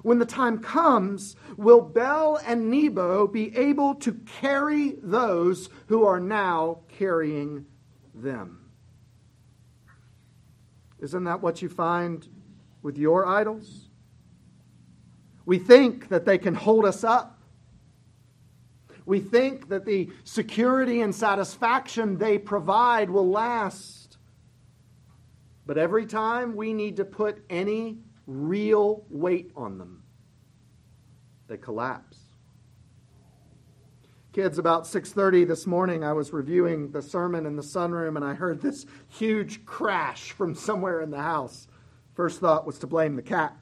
When 0.02 0.20
the 0.20 0.26
time 0.26 0.60
comes, 0.60 1.36
will 1.58 1.82
Bel 1.82 2.40
and 2.46 2.70
Nebo 2.70 3.28
be 3.28 3.56
able 3.56 3.96
to 3.96 4.14
carry 4.14 4.96
those 5.02 5.70
who 5.88 6.06
are 6.06 6.20
now 6.20 6.80
carrying 6.88 7.66
them? 8.16 8.72
Isn't 11.00 11.24
that 11.24 11.42
what 11.42 11.62
you 11.62 11.70
find 11.70 12.28
with 12.82 12.98
your 12.98 13.26
idols? 13.26 13.90
We 15.46 15.60
think 15.60 16.10
that 16.10 16.26
they 16.26 16.38
can 16.38 16.56
hold 16.56 16.86
us 16.86 17.04
up. 17.04 17.40
We 19.06 19.20
think 19.20 19.70
that 19.70 19.86
the 19.86 20.10
security 20.24 21.02
and 21.02 21.14
satisfaction 21.14 22.18
they 22.18 22.38
provide 22.38 23.10
will 23.10 23.30
last. 23.30 24.01
But 25.66 25.78
every 25.78 26.06
time 26.06 26.56
we 26.56 26.74
need 26.74 26.98
to 26.98 27.06
put 27.06 27.44
any 27.50 28.00
real 28.28 29.06
weight 29.10 29.52
on 29.56 29.78
them, 29.78 30.04
they 31.48 31.58
collapse. 31.58 32.18
Kids, 34.34 34.58
about 34.58 34.88
6:30 34.88 35.46
this 35.46 35.68
morning, 35.68 36.04
I 36.04 36.14
was 36.14 36.32
reviewing 36.32 36.92
the 36.92 37.02
sermon 37.02 37.46
in 37.46 37.58
the 37.58 37.62
sunroom 37.62 38.16
and 38.16 38.24
I 38.24 38.34
heard 38.34 38.62
this 38.62 38.86
huge 39.10 39.66
crash 39.66 40.32
from 40.32 40.56
somewhere 40.56 41.02
in 41.02 41.12
the 41.12 41.22
house. 41.22 41.68
First 42.14 42.40
thought 42.40 42.66
was 42.66 42.80
to 42.80 42.88
blame 42.88 43.16
the 43.16 43.22
cat. 43.22 43.58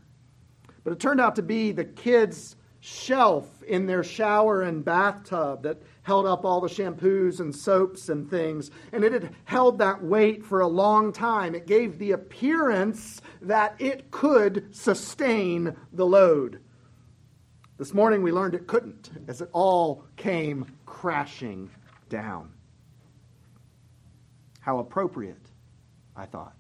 But 0.83 0.93
it 0.93 0.99
turned 0.99 1.19
out 1.19 1.35
to 1.37 1.41
be 1.41 1.71
the 1.71 1.85
kids' 1.85 2.55
shelf 2.79 3.61
in 3.63 3.85
their 3.85 4.03
shower 4.03 4.61
and 4.61 4.85
bathtub 4.85 5.63
that 5.63 5.81
held 6.03 6.25
up 6.25 6.45
all 6.45 6.61
the 6.61 6.67
shampoos 6.67 7.39
and 7.39 7.55
soaps 7.55 8.09
and 8.09 8.29
things. 8.29 8.71
And 8.91 9.03
it 9.03 9.11
had 9.11 9.35
held 9.45 9.79
that 9.79 10.03
weight 10.03 10.45
for 10.45 10.61
a 10.61 10.67
long 10.67 11.11
time. 11.11 11.55
It 11.55 11.67
gave 11.67 11.99
the 11.99 12.11
appearance 12.11 13.21
that 13.41 13.75
it 13.79 14.11
could 14.11 14.73
sustain 14.75 15.75
the 15.93 16.05
load. 16.05 16.61
This 17.77 17.93
morning 17.93 18.23
we 18.23 18.31
learned 18.31 18.55
it 18.55 18.67
couldn't 18.67 19.09
as 19.27 19.41
it 19.41 19.49
all 19.53 20.05
came 20.15 20.65
crashing 20.85 21.69
down. 22.09 22.51
How 24.59 24.79
appropriate, 24.79 25.49
I 26.15 26.25
thought. 26.25 26.55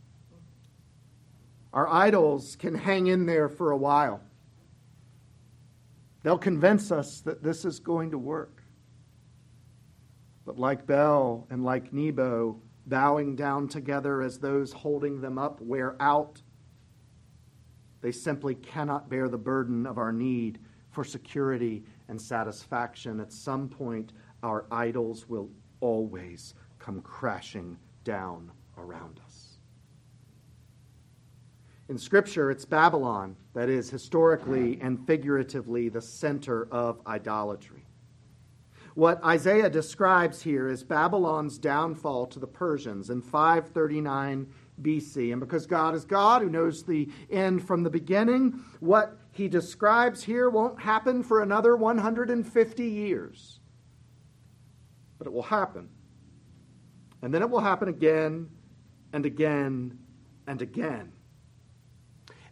Our 1.73 1.87
idols 1.87 2.55
can 2.55 2.73
hang 2.73 3.07
in 3.07 3.25
there 3.25 3.49
for 3.49 3.71
a 3.71 3.77
while. 3.77 4.21
They'll 6.29 6.37
convince 6.37 6.91
us 6.91 7.21
that 7.21 7.41
this 7.41 7.65
is 7.65 7.79
going 7.79 8.11
to 8.11 8.19
work. 8.19 8.61
But 10.45 10.59
like 10.59 10.85
Bel 10.85 11.47
and 11.49 11.65
like 11.65 11.91
Nebo, 11.91 12.61
bowing 12.85 13.35
down 13.35 13.67
together 13.67 14.21
as 14.21 14.37
those 14.37 14.71
holding 14.71 15.21
them 15.21 15.39
up 15.39 15.59
wear 15.59 15.95
out. 15.99 16.39
They 18.01 18.11
simply 18.11 18.53
cannot 18.53 19.09
bear 19.09 19.27
the 19.27 19.39
burden 19.39 19.87
of 19.87 19.97
our 19.97 20.11
need 20.13 20.59
for 20.91 21.03
security 21.03 21.83
and 22.09 22.21
satisfaction. 22.21 23.19
At 23.19 23.33
some 23.33 23.67
point, 23.67 24.13
our 24.43 24.67
idols 24.69 25.27
will 25.27 25.49
always 25.79 26.53
come 26.77 27.01
crashing 27.01 27.75
down 28.03 28.51
around 28.77 29.19
us. 29.25 29.57
In 31.89 31.97
Scripture, 31.97 32.51
it's 32.51 32.65
Babylon 32.65 33.35
that 33.53 33.69
is 33.69 33.89
historically 33.89 34.79
and 34.81 35.05
figuratively 35.07 35.89
the 35.89 36.01
center 36.01 36.67
of 36.71 37.01
idolatry. 37.07 37.85
What 38.95 39.23
Isaiah 39.23 39.69
describes 39.69 40.41
here 40.41 40.67
is 40.67 40.83
Babylon's 40.83 41.57
downfall 41.57 42.27
to 42.27 42.39
the 42.39 42.47
Persians 42.47 43.09
in 43.09 43.21
539 43.21 44.47
BC. 44.81 45.31
And 45.31 45.39
because 45.39 45.65
God 45.65 45.95
is 45.95 46.05
God 46.05 46.41
who 46.41 46.49
knows 46.49 46.83
the 46.83 47.09
end 47.29 47.65
from 47.65 47.83
the 47.83 47.89
beginning, 47.89 48.63
what 48.79 49.17
he 49.31 49.47
describes 49.47 50.23
here 50.23 50.49
won't 50.49 50.81
happen 50.81 51.23
for 51.23 51.41
another 51.41 51.75
150 51.75 52.83
years. 52.83 53.59
But 55.17 55.27
it 55.27 55.33
will 55.33 55.43
happen. 55.43 55.89
And 57.21 57.33
then 57.33 57.41
it 57.41 57.49
will 57.49 57.59
happen 57.59 57.87
again 57.87 58.49
and 59.13 59.25
again 59.25 59.97
and 60.47 60.61
again. 60.61 61.13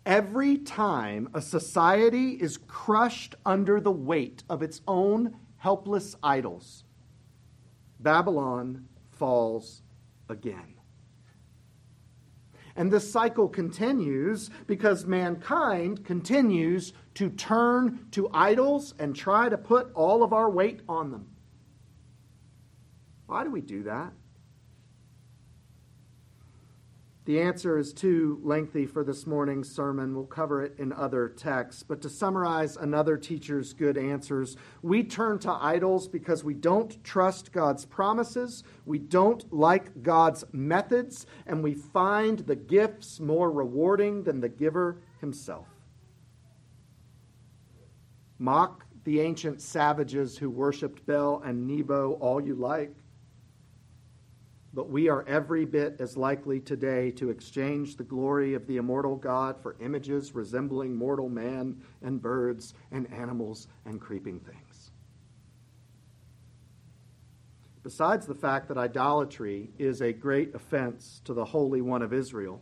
Every 0.07 0.57
time 0.57 1.27
a 1.33 1.41
society 1.41 2.29
is 2.31 2.59
crushed 2.65 3.35
under 3.45 3.81
the 3.81 3.91
weight 3.91 4.41
of 4.49 4.63
its 4.63 4.79
own 4.87 5.35
helpless 5.57 6.15
idols, 6.23 6.85
Babylon 7.99 8.87
falls 9.11 9.81
again. 10.29 10.75
And 12.77 12.89
this 12.89 13.11
cycle 13.11 13.49
continues 13.49 14.49
because 14.65 15.05
mankind 15.05 16.05
continues 16.05 16.93
to 17.15 17.29
turn 17.29 18.07
to 18.11 18.29
idols 18.33 18.93
and 18.99 19.13
try 19.13 19.49
to 19.49 19.57
put 19.57 19.91
all 19.93 20.23
of 20.23 20.31
our 20.31 20.49
weight 20.49 20.79
on 20.87 21.11
them. 21.11 21.27
Why 23.25 23.43
do 23.43 23.51
we 23.51 23.59
do 23.59 23.83
that? 23.83 24.13
The 27.27 27.41
answer 27.41 27.77
is 27.77 27.91
too 27.91 28.39
lengthy 28.41 28.85
for 28.85 29.03
this 29.03 29.27
morning's 29.27 29.69
sermon. 29.69 30.15
We'll 30.15 30.23
cover 30.23 30.63
it 30.63 30.75
in 30.79 30.93
other 30.93 31.27
texts. 31.27 31.83
But 31.83 32.01
to 32.03 32.09
summarize 32.09 32.77
another 32.77 33.17
teacher's 33.17 33.73
good 33.73 33.97
answers, 33.97 34.55
we 34.81 35.03
turn 35.03 35.37
to 35.39 35.51
idols 35.51 36.07
because 36.07 36.45
we 36.45 36.53
don't 36.53 37.03
trust 37.03 37.51
God's 37.51 37.83
promises, 37.83 38.63
we 38.85 38.97
don't 38.97 39.43
like 39.53 40.03
God's 40.03 40.45
methods, 40.53 41.25
and 41.45 41.61
we 41.61 41.73
find 41.73 42.39
the 42.39 42.55
gifts 42.55 43.19
more 43.19 43.51
rewarding 43.51 44.23
than 44.23 44.39
the 44.39 44.47
giver 44.47 45.01
himself. 45.19 45.67
Mock 48.39 48.85
the 49.03 49.19
ancient 49.19 49.61
savages 49.61 50.37
who 50.37 50.49
worshiped 50.49 51.05
Bel 51.05 51.41
and 51.43 51.67
Nebo 51.67 52.13
all 52.21 52.39
you 52.39 52.55
like 52.55 52.95
but 54.77 54.91
we 54.91 55.09
are 55.09 55.25
every 55.27 55.65
bit 55.65 55.95
as 55.99 56.15
likely 56.15 56.59
today 56.59 57.09
to 57.09 57.31
exchange 57.31 57.97
the 57.97 58.03
glory 58.03 58.53
of 58.53 58.67
the 58.67 58.77
immortal 58.77 59.15
God 59.15 59.59
for 59.59 59.75
images 59.81 60.35
resembling 60.35 60.95
mortal 60.95 61.29
man 61.29 61.81
and 62.03 62.21
birds 62.21 62.75
and 62.91 63.11
animals 63.11 63.69
and 63.85 63.99
creeping 63.99 64.39
things. 64.39 64.91
Besides 67.81 68.27
the 68.27 68.35
fact 68.35 68.67
that 68.67 68.77
idolatry 68.77 69.71
is 69.79 70.03
a 70.03 70.13
great 70.13 70.53
offense 70.53 71.21
to 71.25 71.33
the 71.33 71.45
Holy 71.45 71.81
One 71.81 72.03
of 72.03 72.13
Israel, 72.13 72.61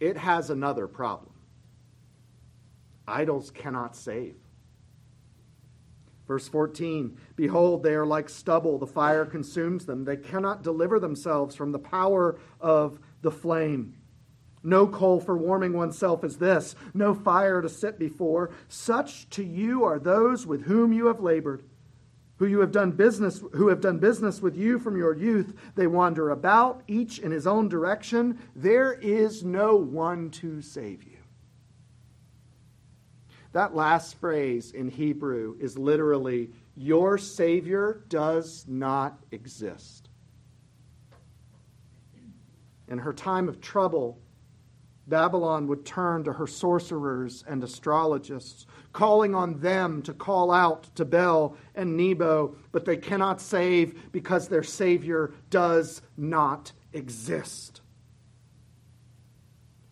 it 0.00 0.16
has 0.16 0.48
another 0.48 0.86
problem. 0.88 1.34
Idols 3.06 3.50
cannot 3.50 3.94
save. 3.94 4.36
Verse 6.28 6.46
14 6.46 7.18
Behold, 7.34 7.82
they 7.82 7.94
are 7.94 8.06
like 8.06 8.28
stubble, 8.28 8.78
the 8.78 8.86
fire 8.86 9.24
consumes 9.24 9.86
them. 9.86 10.04
They 10.04 10.18
cannot 10.18 10.62
deliver 10.62 11.00
themselves 11.00 11.56
from 11.56 11.72
the 11.72 11.78
power 11.78 12.38
of 12.60 13.00
the 13.22 13.30
flame. 13.30 13.96
No 14.62 14.86
coal 14.86 15.20
for 15.20 15.36
warming 15.38 15.72
oneself 15.72 16.22
is 16.22 16.36
this, 16.36 16.74
no 16.92 17.14
fire 17.14 17.62
to 17.62 17.68
sit 17.68 17.98
before. 17.98 18.50
Such 18.68 19.30
to 19.30 19.42
you 19.42 19.84
are 19.84 19.98
those 19.98 20.46
with 20.46 20.64
whom 20.64 20.92
you 20.92 21.06
have 21.06 21.20
labored, 21.20 21.62
who 22.36 22.46
you 22.46 22.60
have 22.60 22.72
done 22.72 22.92
business, 22.92 23.42
who 23.54 23.68
have 23.68 23.80
done 23.80 23.98
business 23.98 24.42
with 24.42 24.56
you 24.56 24.78
from 24.78 24.96
your 24.96 25.16
youth. 25.16 25.54
They 25.76 25.86
wander 25.86 26.30
about, 26.30 26.82
each 26.86 27.18
in 27.18 27.30
his 27.30 27.46
own 27.46 27.68
direction. 27.68 28.38
There 28.54 28.92
is 28.92 29.44
no 29.44 29.76
one 29.76 30.30
to 30.32 30.60
save 30.60 31.04
you. 31.04 31.17
That 33.52 33.74
last 33.74 34.18
phrase 34.20 34.72
in 34.72 34.88
Hebrew 34.88 35.56
is 35.58 35.78
literally, 35.78 36.50
Your 36.76 37.16
Savior 37.18 38.04
does 38.08 38.64
not 38.68 39.18
exist. 39.30 40.08
In 42.88 42.98
her 42.98 43.12
time 43.12 43.48
of 43.48 43.60
trouble, 43.60 44.18
Babylon 45.06 45.66
would 45.68 45.86
turn 45.86 46.24
to 46.24 46.34
her 46.34 46.46
sorcerers 46.46 47.42
and 47.48 47.64
astrologists, 47.64 48.66
calling 48.92 49.34
on 49.34 49.58
them 49.60 50.02
to 50.02 50.12
call 50.12 50.50
out 50.50 50.94
to 50.96 51.04
Bel 51.06 51.56
and 51.74 51.96
Nebo, 51.96 52.56
but 52.72 52.84
they 52.84 52.96
cannot 52.96 53.40
save 53.40 54.12
because 54.12 54.48
their 54.48 54.62
Savior 54.62 55.32
does 55.48 56.02
not 56.16 56.72
exist 56.92 57.80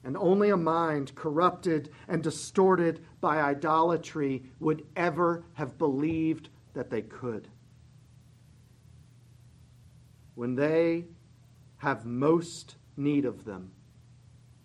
and 0.06 0.16
only 0.16 0.50
a 0.50 0.56
mind 0.56 1.12
corrupted 1.16 1.90
and 2.06 2.22
distorted 2.22 3.04
by 3.20 3.40
idolatry 3.40 4.40
would 4.60 4.86
ever 4.94 5.42
have 5.54 5.76
believed 5.78 6.48
that 6.74 6.90
they 6.90 7.02
could. 7.02 7.48
When 10.36 10.54
they 10.54 11.06
have 11.78 12.06
most 12.06 12.76
need 12.96 13.24
of 13.24 13.44
them, 13.44 13.72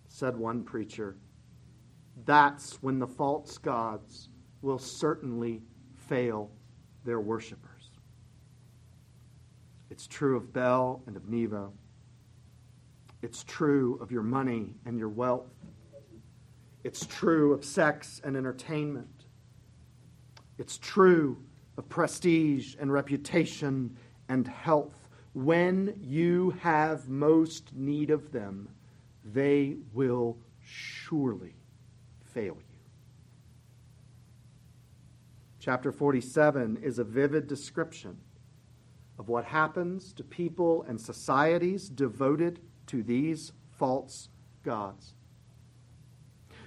said 0.09 0.37
one 0.37 0.63
preacher, 0.63 1.17
that's 2.23 2.83
when 2.83 2.99
the 2.99 3.07
false 3.07 3.57
gods 3.57 4.29
will 4.61 4.77
certainly 4.77 5.63
fail 5.95 6.51
their 7.03 7.19
worshippers. 7.19 7.89
It's 9.89 10.05
true 10.05 10.37
of 10.37 10.53
Bel 10.53 11.01
and 11.07 11.15
of 11.17 11.27
Nebo. 11.27 11.73
It's 13.21 13.43
true 13.43 13.99
of 14.01 14.11
your 14.11 14.23
money 14.23 14.75
and 14.85 14.97
your 14.97 15.09
wealth. 15.09 15.51
It's 16.83 17.05
true 17.05 17.53
of 17.53 17.63
sex 17.63 18.19
and 18.23 18.35
entertainment. 18.35 19.25
It's 20.57 20.77
true 20.77 21.37
of 21.77 21.87
prestige 21.87 22.75
and 22.79 22.91
reputation 22.91 23.97
and 24.29 24.47
health. 24.47 24.95
When 25.33 25.95
you 26.01 26.51
have 26.61 27.07
most 27.07 27.73
need 27.75 28.09
of 28.09 28.31
them, 28.31 28.69
they 29.23 29.77
will 29.93 30.37
surely 30.63 31.55
fail 32.23 32.57
you. 32.57 32.77
Chapter 35.59 35.91
47 35.91 36.79
is 36.81 36.97
a 36.97 37.03
vivid 37.03 37.47
description 37.47 38.17
of 39.19 39.29
what 39.29 39.45
happens 39.45 40.11
to 40.13 40.23
people 40.23 40.83
and 40.87 40.99
societies 40.99 41.87
devoted 41.87 42.59
to 42.91 43.01
these 43.01 43.53
false 43.77 44.27
gods. 44.63 45.13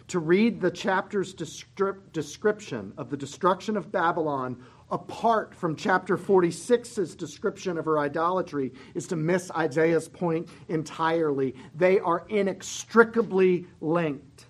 To 0.08 0.18
read 0.18 0.60
the 0.60 0.70
chapter's 0.70 1.34
description 1.34 2.92
of 2.96 3.10
the 3.10 3.16
destruction 3.16 3.76
of 3.76 3.92
Babylon 3.92 4.62
apart 4.90 5.54
from 5.54 5.76
chapter 5.76 6.16
46's 6.16 7.14
description 7.14 7.76
of 7.76 7.84
her 7.84 7.98
idolatry 7.98 8.72
is 8.94 9.06
to 9.08 9.16
miss 9.16 9.50
Isaiah's 9.50 10.08
point 10.08 10.48
entirely. 10.68 11.54
They 11.74 12.00
are 12.00 12.24
inextricably 12.28 13.66
linked. 13.80 14.46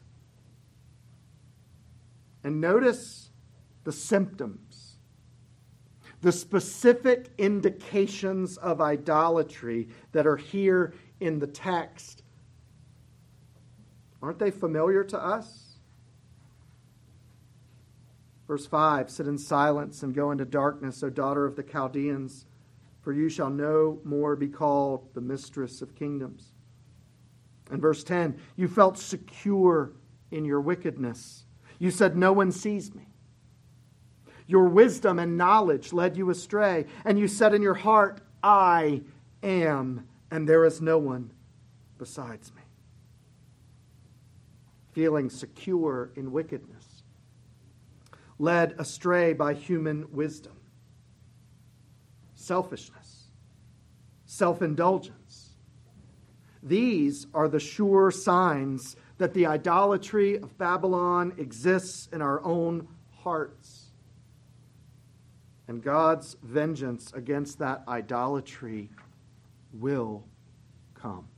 And 2.44 2.60
notice 2.60 3.30
the 3.84 3.92
symptoms, 3.92 4.96
the 6.20 6.32
specific 6.32 7.30
indications 7.38 8.56
of 8.58 8.80
idolatry 8.80 9.88
that 10.12 10.26
are 10.26 10.36
here 10.36 10.94
in 11.20 11.38
the 11.38 11.46
text. 11.46 12.22
Aren't 14.22 14.38
they 14.38 14.50
familiar 14.50 15.04
to 15.04 15.18
us? 15.18 15.76
Verse 18.46 18.66
5 18.66 19.10
Sit 19.10 19.26
in 19.26 19.38
silence 19.38 20.02
and 20.02 20.14
go 20.14 20.30
into 20.30 20.44
darkness, 20.44 21.02
O 21.02 21.10
daughter 21.10 21.44
of 21.44 21.56
the 21.56 21.62
Chaldeans, 21.62 22.46
for 23.00 23.12
you 23.12 23.28
shall 23.28 23.50
no 23.50 24.00
more 24.04 24.36
be 24.36 24.48
called 24.48 25.12
the 25.14 25.20
mistress 25.20 25.82
of 25.82 25.94
kingdoms. 25.94 26.52
And 27.70 27.80
verse 27.80 28.04
10 28.04 28.38
You 28.56 28.68
felt 28.68 28.98
secure 28.98 29.92
in 30.30 30.44
your 30.44 30.60
wickedness. 30.60 31.44
You 31.78 31.90
said, 31.90 32.16
No 32.16 32.32
one 32.32 32.52
sees 32.52 32.94
me. 32.94 33.08
Your 34.46 34.68
wisdom 34.68 35.18
and 35.18 35.38
knowledge 35.38 35.92
led 35.92 36.16
you 36.16 36.28
astray, 36.30 36.86
and 37.04 37.18
you 37.18 37.28
said 37.28 37.54
in 37.54 37.62
your 37.62 37.74
heart, 37.74 38.20
I 38.42 39.02
am 39.42 40.06
and 40.34 40.48
there 40.48 40.64
is 40.64 40.80
no 40.80 40.98
one 40.98 41.30
besides 41.96 42.52
me. 42.56 42.62
Feeling 44.90 45.30
secure 45.30 46.10
in 46.16 46.32
wickedness, 46.32 47.04
led 48.40 48.74
astray 48.78 49.32
by 49.32 49.54
human 49.54 50.10
wisdom, 50.10 50.56
selfishness, 52.34 53.28
self 54.26 54.60
indulgence. 54.60 55.54
These 56.64 57.28
are 57.32 57.46
the 57.46 57.60
sure 57.60 58.10
signs 58.10 58.96
that 59.18 59.34
the 59.34 59.46
idolatry 59.46 60.34
of 60.34 60.58
Babylon 60.58 61.32
exists 61.38 62.08
in 62.12 62.20
our 62.20 62.42
own 62.42 62.88
hearts. 63.22 63.92
And 65.68 65.80
God's 65.80 66.36
vengeance 66.42 67.12
against 67.12 67.60
that 67.60 67.84
idolatry 67.86 68.90
will 69.74 70.26
come. 70.94 71.28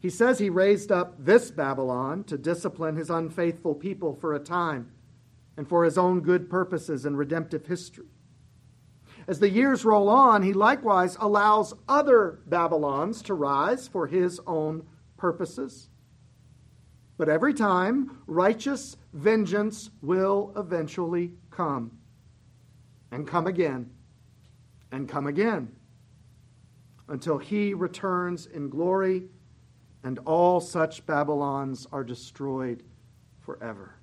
He 0.00 0.10
says 0.10 0.38
he 0.38 0.50
raised 0.50 0.90
up 0.90 1.14
this 1.24 1.50
Babylon 1.50 2.24
to 2.24 2.36
discipline 2.36 2.96
his 2.96 3.10
unfaithful 3.10 3.74
people 3.74 4.14
for 4.14 4.34
a 4.34 4.40
time 4.40 4.90
and 5.56 5.68
for 5.68 5.84
his 5.84 5.96
own 5.96 6.22
good 6.22 6.50
purposes 6.50 7.04
and 7.04 7.16
redemptive 7.16 7.66
history. 7.66 8.06
As 9.28 9.38
the 9.38 9.48
years 9.48 9.84
roll 9.84 10.08
on, 10.08 10.42
he 10.42 10.52
likewise 10.52 11.16
allows 11.20 11.74
other 11.88 12.40
Babylons 12.46 13.22
to 13.22 13.34
rise 13.34 13.86
for 13.86 14.08
his 14.08 14.40
own 14.46 14.84
purposes. 15.16 15.88
But 17.16 17.28
every 17.28 17.54
time, 17.54 18.18
righteous 18.26 18.96
vengeance 19.12 19.90
will 20.00 20.52
eventually 20.56 21.34
come 21.50 21.98
and 23.12 23.28
come 23.28 23.46
again 23.46 23.90
and 24.92 25.08
come 25.08 25.26
again 25.26 25.74
until 27.08 27.38
he 27.38 27.74
returns 27.74 28.46
in 28.46 28.68
glory 28.68 29.24
and 30.04 30.18
all 30.20 30.60
such 30.60 31.04
Babylons 31.06 31.86
are 31.92 32.04
destroyed 32.04 32.82
forever. 33.40 33.94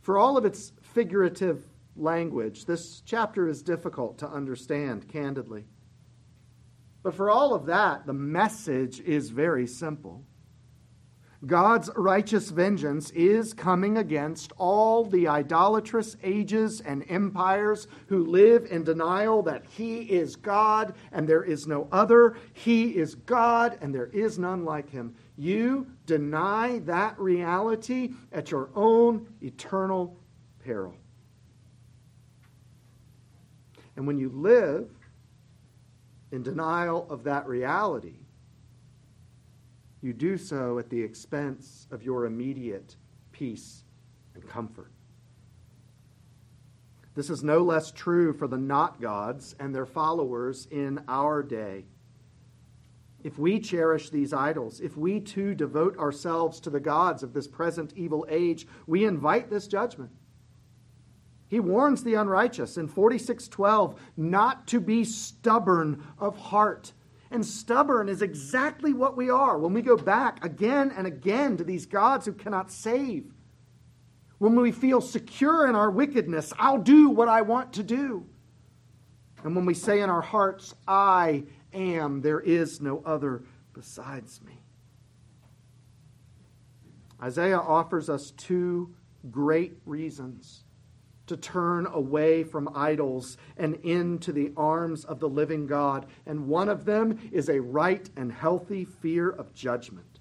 For 0.00 0.18
all 0.18 0.36
of 0.36 0.44
its 0.44 0.72
figurative 0.80 1.64
language, 1.96 2.64
this 2.64 3.02
chapter 3.04 3.48
is 3.48 3.62
difficult 3.62 4.18
to 4.18 4.28
understand, 4.28 5.08
candidly. 5.08 5.66
But 7.02 7.14
for 7.14 7.30
all 7.30 7.54
of 7.54 7.66
that, 7.66 8.06
the 8.06 8.12
message 8.12 9.00
is 9.00 9.30
very 9.30 9.66
simple. 9.66 10.24
God's 11.46 11.88
righteous 11.96 12.50
vengeance 12.50 13.10
is 13.12 13.54
coming 13.54 13.96
against 13.96 14.52
all 14.58 15.06
the 15.06 15.26
idolatrous 15.26 16.16
ages 16.22 16.82
and 16.82 17.02
empires 17.08 17.88
who 18.08 18.26
live 18.26 18.66
in 18.70 18.84
denial 18.84 19.42
that 19.44 19.64
He 19.64 20.00
is 20.02 20.36
God 20.36 20.94
and 21.12 21.26
there 21.26 21.42
is 21.42 21.66
no 21.66 21.88
other. 21.92 22.36
He 22.52 22.96
is 22.96 23.14
God 23.14 23.78
and 23.80 23.94
there 23.94 24.08
is 24.08 24.38
none 24.38 24.66
like 24.66 24.90
Him. 24.90 25.14
You 25.38 25.86
deny 26.04 26.80
that 26.80 27.18
reality 27.18 28.12
at 28.32 28.50
your 28.50 28.68
own 28.74 29.26
eternal 29.40 30.18
peril. 30.62 30.94
And 33.96 34.06
when 34.06 34.18
you 34.18 34.28
live 34.28 34.90
in 36.32 36.42
denial 36.42 37.06
of 37.08 37.24
that 37.24 37.46
reality, 37.46 38.18
you 40.02 40.12
do 40.12 40.36
so 40.36 40.78
at 40.78 40.90
the 40.90 41.02
expense 41.02 41.86
of 41.90 42.02
your 42.02 42.24
immediate 42.24 42.96
peace 43.32 43.84
and 44.34 44.46
comfort. 44.48 44.92
This 47.14 47.28
is 47.28 47.42
no 47.42 47.62
less 47.62 47.90
true 47.90 48.32
for 48.32 48.46
the 48.46 48.56
not 48.56 49.00
gods 49.00 49.54
and 49.58 49.74
their 49.74 49.86
followers 49.86 50.66
in 50.70 51.02
our 51.08 51.42
day. 51.42 51.84
If 53.22 53.38
we 53.38 53.60
cherish 53.60 54.08
these 54.08 54.32
idols, 54.32 54.80
if 54.80 54.96
we 54.96 55.20
too 55.20 55.54
devote 55.54 55.98
ourselves 55.98 56.60
to 56.60 56.70
the 56.70 56.80
gods 56.80 57.22
of 57.22 57.34
this 57.34 57.46
present 57.46 57.92
evil 57.94 58.26
age, 58.30 58.66
we 58.86 59.04
invite 59.04 59.50
this 59.50 59.66
judgment. 59.66 60.12
He 61.48 61.60
warns 61.60 62.04
the 62.04 62.14
unrighteous 62.14 62.78
in 62.78 62.88
46:12 62.88 63.98
not 64.16 64.66
to 64.68 64.80
be 64.80 65.04
stubborn 65.04 66.02
of 66.16 66.36
heart 66.36 66.92
and 67.30 67.46
stubborn 67.46 68.08
is 68.08 68.22
exactly 68.22 68.92
what 68.92 69.16
we 69.16 69.30
are 69.30 69.58
when 69.58 69.72
we 69.72 69.82
go 69.82 69.96
back 69.96 70.44
again 70.44 70.92
and 70.96 71.06
again 71.06 71.56
to 71.56 71.64
these 71.64 71.86
gods 71.86 72.26
who 72.26 72.32
cannot 72.32 72.72
save. 72.72 73.32
When 74.38 74.56
we 74.56 74.72
feel 74.72 75.00
secure 75.00 75.68
in 75.68 75.74
our 75.74 75.90
wickedness, 75.90 76.52
I'll 76.58 76.78
do 76.78 77.10
what 77.10 77.28
I 77.28 77.42
want 77.42 77.72
to 77.74 77.82
do. 77.82 78.26
And 79.44 79.54
when 79.54 79.64
we 79.64 79.74
say 79.74 80.00
in 80.00 80.10
our 80.10 80.22
hearts, 80.22 80.74
I 80.88 81.44
am, 81.72 82.20
there 82.20 82.40
is 82.40 82.80
no 82.80 83.02
other 83.04 83.44
besides 83.74 84.40
me. 84.42 84.58
Isaiah 87.22 87.58
offers 87.58 88.08
us 88.08 88.32
two 88.32 88.94
great 89.30 89.74
reasons 89.84 90.64
to 91.30 91.36
turn 91.36 91.86
away 91.86 92.42
from 92.42 92.68
idols 92.74 93.36
and 93.56 93.76
into 93.84 94.32
the 94.32 94.52
arms 94.56 95.04
of 95.04 95.20
the 95.20 95.28
living 95.28 95.64
God. 95.64 96.06
And 96.26 96.48
one 96.48 96.68
of 96.68 96.84
them 96.84 97.20
is 97.30 97.48
a 97.48 97.60
right 97.60 98.10
and 98.16 98.32
healthy 98.32 98.84
fear 98.84 99.30
of 99.30 99.54
judgment. 99.54 100.18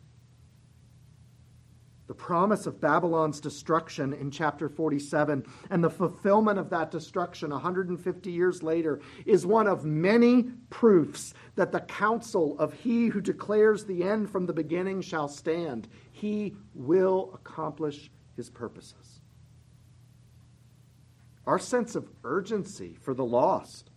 The 2.05 2.13
promise 2.13 2.67
of 2.67 2.79
Babylon's 2.79 3.39
destruction 3.39 4.13
in 4.13 4.29
chapter 4.29 4.69
47 4.69 5.43
and 5.71 5.83
the 5.83 5.89
fulfillment 5.89 6.59
of 6.59 6.69
that 6.69 6.91
destruction 6.91 7.49
150 7.49 8.31
years 8.31 8.61
later 8.61 8.99
is 9.25 9.47
one 9.47 9.65
of 9.65 9.85
many 9.85 10.43
proofs 10.69 11.33
that 11.55 11.71
the 11.71 11.79
counsel 11.81 12.55
of 12.59 12.73
he 12.73 13.07
who 13.07 13.19
declares 13.19 13.83
the 13.83 14.03
end 14.03 14.29
from 14.29 14.45
the 14.45 14.53
beginning 14.53 15.01
shall 15.01 15.27
stand. 15.27 15.87
He 16.11 16.55
will 16.75 17.31
accomplish 17.33 18.11
his 18.35 18.51
purposes 18.51 19.18
our 21.49 21.57
sense 21.57 21.95
of 21.95 22.07
urgency 22.23 22.95
for 23.01 23.15
the 23.15 23.25
lost, 23.25 23.89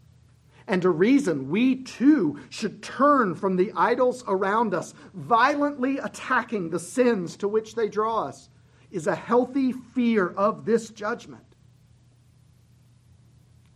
and 0.67 0.83
a 0.87 0.88
reason 0.88 1.51
we 1.51 1.77
too 1.77 2.41
should 2.49 2.83
turn 2.83 3.35
from 3.35 3.57
the 3.57 3.71
idols 3.77 4.25
around 4.27 4.73
us, 4.73 4.95
violently 5.12 5.99
attacking 5.99 6.71
the 6.71 6.79
sins 6.79 7.37
to 7.37 7.47
which 7.47 7.75
they 7.75 7.91
draw 7.91 8.25
us, 8.25 8.49
is 8.91 9.07
a 9.07 9.15
healthy 9.15 9.71
fear 9.71 10.29
of 10.29 10.65
this 10.65 10.88
judgment. 10.88 11.45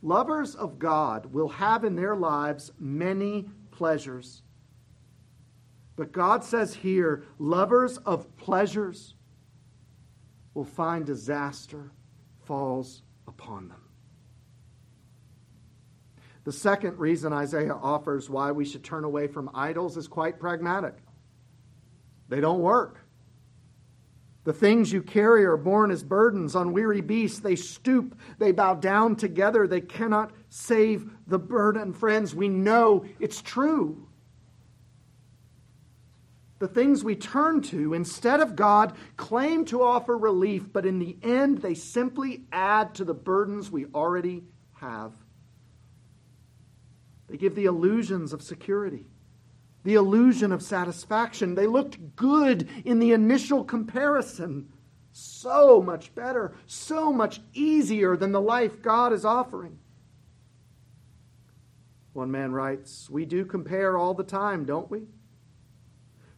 Lovers 0.00 0.54
of 0.54 0.78
God 0.78 1.26
will 1.26 1.48
have 1.50 1.84
in 1.84 1.96
their 1.96 2.16
lives 2.16 2.72
many 2.78 3.44
pleasures. 3.72 4.42
But 5.96 6.12
God 6.12 6.42
says 6.42 6.72
here, 6.72 7.24
lovers 7.38 7.98
of 7.98 8.34
pleasures 8.38 9.16
will 10.54 10.64
find 10.64 11.04
disaster 11.04 11.92
falls 12.46 13.02
upon 13.26 13.68
them. 13.68 13.80
The 16.44 16.52
second 16.52 16.98
reason 16.98 17.32
Isaiah 17.32 17.74
offers 17.74 18.30
why 18.30 18.52
we 18.52 18.64
should 18.64 18.84
turn 18.84 19.02
away 19.02 19.26
from 19.26 19.50
idols 19.52 19.96
is 19.96 20.06
quite 20.06 20.38
pragmatic. 20.38 20.94
They 22.28 22.40
don't 22.40 22.60
work. 22.60 23.00
The 24.44 24.52
things 24.52 24.92
you 24.92 25.02
carry 25.02 25.44
are 25.44 25.56
borne 25.56 25.90
as 25.90 26.04
burdens 26.04 26.54
on 26.54 26.72
weary 26.72 27.00
beasts. 27.00 27.40
They 27.40 27.56
stoop, 27.56 28.16
they 28.38 28.52
bow 28.52 28.74
down 28.74 29.16
together. 29.16 29.66
They 29.66 29.80
cannot 29.80 30.30
save 30.48 31.10
the 31.26 31.38
burden. 31.40 31.92
Friends, 31.92 32.32
we 32.32 32.48
know 32.48 33.04
it's 33.18 33.42
true. 33.42 34.06
The 36.58 36.68
things 36.68 37.04
we 37.04 37.16
turn 37.16 37.60
to 37.62 37.92
instead 37.92 38.40
of 38.40 38.56
God 38.56 38.94
claim 39.16 39.66
to 39.66 39.82
offer 39.82 40.16
relief, 40.16 40.72
but 40.72 40.86
in 40.86 40.98
the 40.98 41.16
end, 41.22 41.58
they 41.58 41.74
simply 41.74 42.44
add 42.50 42.94
to 42.94 43.04
the 43.04 43.14
burdens 43.14 43.70
we 43.70 43.86
already 43.86 44.44
have. 44.74 45.12
They 47.28 47.36
give 47.36 47.54
the 47.54 47.66
illusions 47.66 48.32
of 48.32 48.40
security, 48.40 49.04
the 49.84 49.94
illusion 49.94 50.50
of 50.50 50.62
satisfaction. 50.62 51.54
They 51.54 51.66
looked 51.66 52.16
good 52.16 52.68
in 52.84 53.00
the 53.00 53.12
initial 53.12 53.62
comparison. 53.64 54.72
So 55.12 55.82
much 55.82 56.14
better, 56.14 56.54
so 56.66 57.12
much 57.12 57.40
easier 57.52 58.16
than 58.16 58.32
the 58.32 58.40
life 58.40 58.80
God 58.80 59.12
is 59.12 59.24
offering. 59.24 59.78
One 62.12 62.30
man 62.30 62.52
writes, 62.52 63.10
We 63.10 63.26
do 63.26 63.44
compare 63.44 63.98
all 63.98 64.14
the 64.14 64.24
time, 64.24 64.64
don't 64.64 64.90
we? 64.90 65.02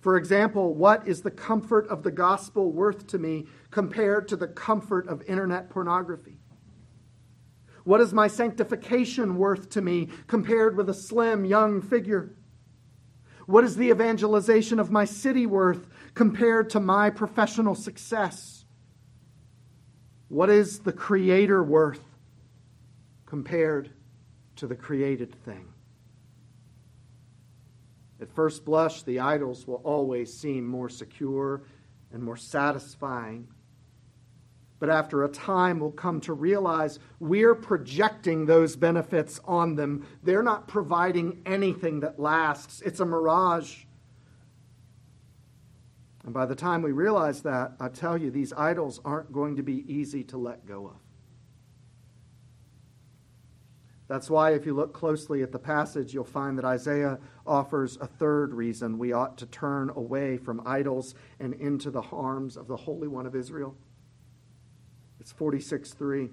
For 0.00 0.16
example, 0.16 0.74
what 0.74 1.06
is 1.08 1.22
the 1.22 1.30
comfort 1.30 1.88
of 1.88 2.02
the 2.02 2.10
gospel 2.10 2.70
worth 2.70 3.06
to 3.08 3.18
me 3.18 3.46
compared 3.70 4.28
to 4.28 4.36
the 4.36 4.46
comfort 4.46 5.08
of 5.08 5.22
internet 5.22 5.70
pornography? 5.70 6.38
What 7.84 8.00
is 8.00 8.12
my 8.12 8.28
sanctification 8.28 9.36
worth 9.36 9.70
to 9.70 9.80
me 9.80 10.08
compared 10.26 10.76
with 10.76 10.88
a 10.88 10.94
slim 10.94 11.44
young 11.44 11.80
figure? 11.80 12.34
What 13.46 13.64
is 13.64 13.76
the 13.76 13.88
evangelization 13.88 14.78
of 14.78 14.90
my 14.90 15.06
city 15.06 15.46
worth 15.46 15.88
compared 16.14 16.68
to 16.70 16.80
my 16.80 17.08
professional 17.08 17.74
success? 17.74 18.66
What 20.28 20.50
is 20.50 20.80
the 20.80 20.92
Creator 20.92 21.64
worth 21.64 22.04
compared 23.24 23.90
to 24.56 24.66
the 24.66 24.76
created 24.76 25.34
thing? 25.44 25.72
At 28.20 28.32
first 28.32 28.64
blush, 28.64 29.02
the 29.02 29.20
idols 29.20 29.66
will 29.66 29.80
always 29.84 30.32
seem 30.32 30.66
more 30.66 30.88
secure 30.88 31.62
and 32.12 32.22
more 32.22 32.36
satisfying. 32.36 33.48
But 34.80 34.90
after 34.90 35.24
a 35.24 35.28
time, 35.28 35.80
we'll 35.80 35.90
come 35.90 36.20
to 36.22 36.32
realize 36.32 36.98
we're 37.18 37.54
projecting 37.54 38.46
those 38.46 38.76
benefits 38.76 39.40
on 39.44 39.74
them. 39.74 40.06
They're 40.22 40.42
not 40.42 40.68
providing 40.68 41.42
anything 41.46 42.00
that 42.00 42.18
lasts, 42.20 42.80
it's 42.82 43.00
a 43.00 43.04
mirage. 43.04 43.84
And 46.24 46.34
by 46.34 46.46
the 46.46 46.54
time 46.54 46.82
we 46.82 46.92
realize 46.92 47.42
that, 47.42 47.72
I 47.80 47.88
tell 47.88 48.18
you, 48.18 48.30
these 48.30 48.52
idols 48.52 49.00
aren't 49.04 49.32
going 49.32 49.56
to 49.56 49.62
be 49.62 49.84
easy 49.92 50.22
to 50.24 50.36
let 50.36 50.66
go 50.66 50.86
of. 50.86 51.07
That's 54.08 54.30
why, 54.30 54.52
if 54.54 54.64
you 54.64 54.74
look 54.74 54.94
closely 54.94 55.42
at 55.42 55.52
the 55.52 55.58
passage, 55.58 56.14
you'll 56.14 56.24
find 56.24 56.56
that 56.56 56.64
Isaiah 56.64 57.18
offers 57.46 57.98
a 58.00 58.06
third 58.06 58.54
reason 58.54 58.96
we 58.96 59.12
ought 59.12 59.36
to 59.38 59.46
turn 59.46 59.90
away 59.90 60.38
from 60.38 60.62
idols 60.66 61.14
and 61.38 61.52
into 61.52 61.90
the 61.90 62.00
arms 62.10 62.56
of 62.56 62.68
the 62.68 62.76
Holy 62.76 63.06
One 63.06 63.26
of 63.26 63.36
Israel. 63.36 63.76
It's 65.20 65.30
46 65.32 65.92
3. 65.92 66.30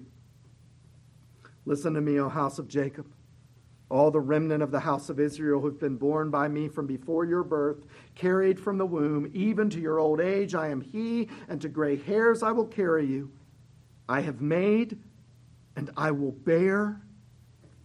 Listen 1.66 1.92
to 1.94 2.00
me, 2.00 2.18
O 2.18 2.30
house 2.30 2.58
of 2.58 2.66
Jacob, 2.66 3.06
all 3.90 4.10
the 4.10 4.20
remnant 4.20 4.62
of 4.62 4.70
the 4.70 4.80
house 4.80 5.10
of 5.10 5.20
Israel 5.20 5.60
who've 5.60 5.78
been 5.78 5.96
born 5.96 6.30
by 6.30 6.48
me 6.48 6.68
from 6.68 6.86
before 6.86 7.26
your 7.26 7.42
birth, 7.42 7.84
carried 8.14 8.58
from 8.58 8.78
the 8.78 8.86
womb, 8.86 9.30
even 9.34 9.68
to 9.68 9.80
your 9.80 9.98
old 9.98 10.20
age. 10.20 10.54
I 10.54 10.68
am 10.68 10.80
he, 10.80 11.28
and 11.46 11.60
to 11.60 11.68
gray 11.68 11.96
hairs 11.96 12.42
I 12.42 12.52
will 12.52 12.66
carry 12.66 13.04
you. 13.04 13.32
I 14.08 14.22
have 14.22 14.40
made, 14.40 14.98
and 15.76 15.90
I 15.94 16.12
will 16.12 16.32
bear 16.32 17.02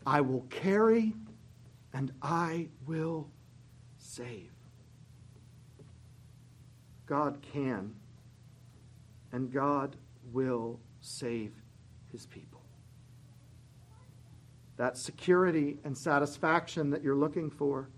I 0.05 0.21
will 0.21 0.45
carry 0.49 1.13
and 1.93 2.11
I 2.21 2.69
will 2.85 3.29
save. 3.97 4.51
God 7.05 7.39
can 7.53 7.93
and 9.31 9.51
God 9.51 9.95
will 10.31 10.79
save 11.01 11.51
his 12.11 12.25
people. 12.25 12.61
That 14.77 14.97
security 14.97 15.77
and 15.83 15.97
satisfaction 15.97 16.89
that 16.89 17.03
you're 17.03 17.15
looking 17.15 17.49
for, 17.49 17.89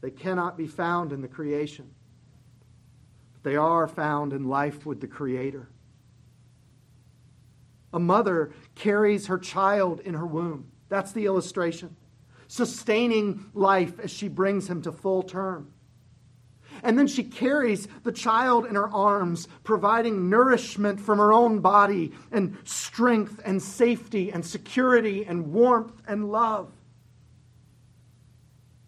they 0.00 0.10
cannot 0.10 0.56
be 0.56 0.66
found 0.66 1.12
in 1.12 1.20
the 1.20 1.28
creation. 1.28 1.90
But 3.32 3.42
they 3.42 3.56
are 3.56 3.88
found 3.88 4.32
in 4.32 4.44
life 4.44 4.86
with 4.86 5.00
the 5.00 5.08
Creator. 5.08 5.68
A 7.92 7.98
mother 7.98 8.52
carries 8.74 9.26
her 9.26 9.38
child 9.38 10.00
in 10.00 10.14
her 10.14 10.26
womb. 10.26 10.70
That's 10.88 11.12
the 11.12 11.26
illustration. 11.26 11.96
Sustaining 12.48 13.46
life 13.54 13.98
as 13.98 14.10
she 14.10 14.28
brings 14.28 14.68
him 14.68 14.82
to 14.82 14.92
full 14.92 15.22
term. 15.22 15.72
And 16.82 16.98
then 16.98 17.06
she 17.06 17.22
carries 17.22 17.86
the 18.02 18.12
child 18.12 18.66
in 18.66 18.74
her 18.74 18.88
arms, 18.88 19.46
providing 19.62 20.30
nourishment 20.30 21.00
from 21.00 21.18
her 21.18 21.32
own 21.32 21.60
body 21.60 22.12
and 22.30 22.56
strength 22.64 23.40
and 23.44 23.62
safety 23.62 24.32
and 24.32 24.44
security 24.44 25.24
and 25.24 25.52
warmth 25.52 26.00
and 26.06 26.30
love. 26.30 26.72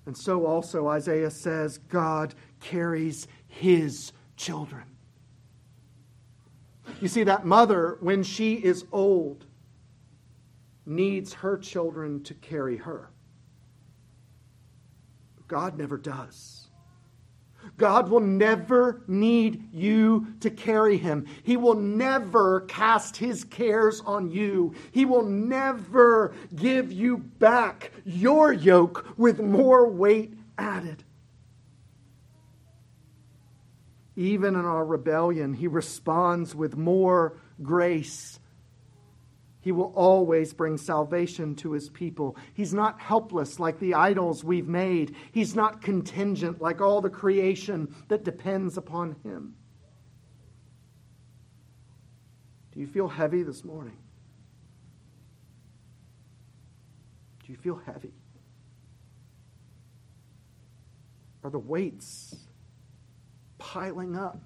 And 0.06 0.16
so 0.16 0.46
also 0.46 0.88
Isaiah 0.88 1.30
says 1.30 1.78
God 1.78 2.34
carries 2.60 3.28
his 3.46 4.12
children. 4.36 4.84
You 7.00 7.08
see, 7.08 7.24
that 7.24 7.44
mother, 7.44 7.98
when 8.00 8.22
she 8.22 8.54
is 8.54 8.84
old, 8.92 9.46
needs 10.86 11.32
her 11.34 11.58
children 11.58 12.22
to 12.24 12.34
carry 12.34 12.76
her. 12.78 13.10
God 15.48 15.78
never 15.78 15.96
does. 15.96 16.68
God 17.76 18.08
will 18.08 18.20
never 18.20 19.02
need 19.06 19.68
you 19.72 20.34
to 20.40 20.50
carry 20.50 20.96
him. 20.96 21.26
He 21.42 21.56
will 21.56 21.74
never 21.74 22.62
cast 22.62 23.16
his 23.16 23.44
cares 23.44 24.00
on 24.02 24.30
you. 24.30 24.74
He 24.92 25.04
will 25.04 25.24
never 25.24 26.34
give 26.54 26.92
you 26.92 27.18
back 27.18 27.90
your 28.04 28.52
yoke 28.52 29.06
with 29.16 29.40
more 29.40 29.88
weight 29.88 30.34
added. 30.58 31.04
Even 34.16 34.54
in 34.54 34.64
our 34.64 34.84
rebellion, 34.84 35.54
he 35.54 35.66
responds 35.66 36.54
with 36.54 36.76
more 36.76 37.36
grace. 37.62 38.38
He 39.60 39.72
will 39.72 39.92
always 39.96 40.52
bring 40.52 40.76
salvation 40.76 41.56
to 41.56 41.72
his 41.72 41.88
people. 41.88 42.36
He's 42.52 42.74
not 42.74 43.00
helpless 43.00 43.58
like 43.58 43.80
the 43.80 43.94
idols 43.94 44.44
we've 44.44 44.68
made. 44.68 45.16
He's 45.32 45.56
not 45.56 45.82
contingent 45.82 46.60
like 46.60 46.80
all 46.80 47.00
the 47.00 47.10
creation 47.10 47.94
that 48.08 48.24
depends 48.24 48.76
upon 48.76 49.16
him. 49.24 49.56
Do 52.72 52.80
you 52.80 52.86
feel 52.86 53.08
heavy 53.08 53.42
this 53.42 53.64
morning? 53.64 53.96
Do 57.46 57.52
you 57.52 57.58
feel 57.58 57.76
heavy? 57.76 58.12
Are 61.42 61.50
the 61.50 61.58
weights 61.58 62.43
piling 63.64 64.14
up. 64.14 64.38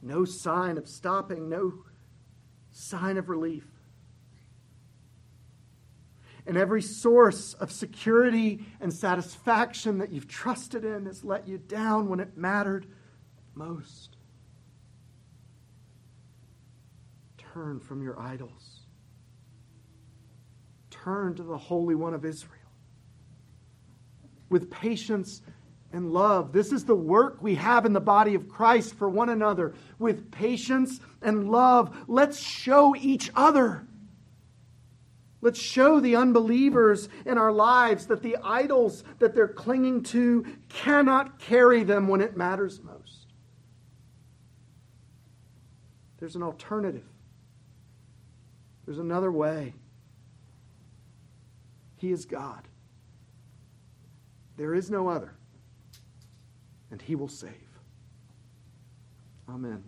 No 0.00 0.24
sign 0.24 0.78
of 0.78 0.88
stopping, 0.88 1.50
no 1.50 1.84
sign 2.70 3.18
of 3.18 3.28
relief. 3.28 3.66
And 6.46 6.56
every 6.56 6.80
source 6.80 7.52
of 7.54 7.70
security 7.70 8.64
and 8.80 8.90
satisfaction 8.90 9.98
that 9.98 10.10
you've 10.10 10.28
trusted 10.28 10.82
in 10.82 11.04
has 11.04 11.22
let 11.24 11.46
you 11.46 11.58
down 11.58 12.08
when 12.08 12.20
it 12.20 12.38
mattered 12.38 12.86
most. 13.54 14.16
Turn 17.36 17.80
from 17.80 18.02
your 18.02 18.18
idols. 18.18 18.80
Turn 20.90 21.34
to 21.34 21.42
the 21.42 21.58
Holy 21.58 21.94
One 21.94 22.14
of 22.14 22.24
Israel. 22.24 22.54
With 24.48 24.70
patience 24.70 25.42
and 25.92 26.12
love. 26.12 26.52
This 26.52 26.72
is 26.72 26.84
the 26.84 26.94
work 26.94 27.38
we 27.40 27.54
have 27.54 27.86
in 27.86 27.92
the 27.92 28.00
body 28.00 28.34
of 28.34 28.48
Christ 28.48 28.94
for 28.94 29.08
one 29.08 29.30
another. 29.30 29.74
With 29.98 30.30
patience 30.30 31.00
and 31.22 31.50
love, 31.50 31.96
let's 32.06 32.38
show 32.38 32.94
each 32.96 33.30
other. 33.34 33.86
Let's 35.40 35.60
show 35.60 36.00
the 36.00 36.16
unbelievers 36.16 37.08
in 37.24 37.38
our 37.38 37.52
lives 37.52 38.06
that 38.06 38.22
the 38.22 38.36
idols 38.42 39.04
that 39.20 39.34
they're 39.34 39.48
clinging 39.48 40.02
to 40.04 40.44
cannot 40.68 41.38
carry 41.38 41.84
them 41.84 42.08
when 42.08 42.20
it 42.20 42.36
matters 42.36 42.82
most. 42.82 43.26
There's 46.18 46.34
an 46.34 46.42
alternative, 46.42 47.06
there's 48.84 48.98
another 48.98 49.30
way. 49.30 49.74
He 51.96 52.12
is 52.12 52.26
God. 52.26 52.62
There 54.56 54.72
is 54.72 54.88
no 54.88 55.08
other 55.08 55.37
and 56.90 57.00
he 57.02 57.14
will 57.14 57.28
save. 57.28 57.52
Amen. 59.48 59.82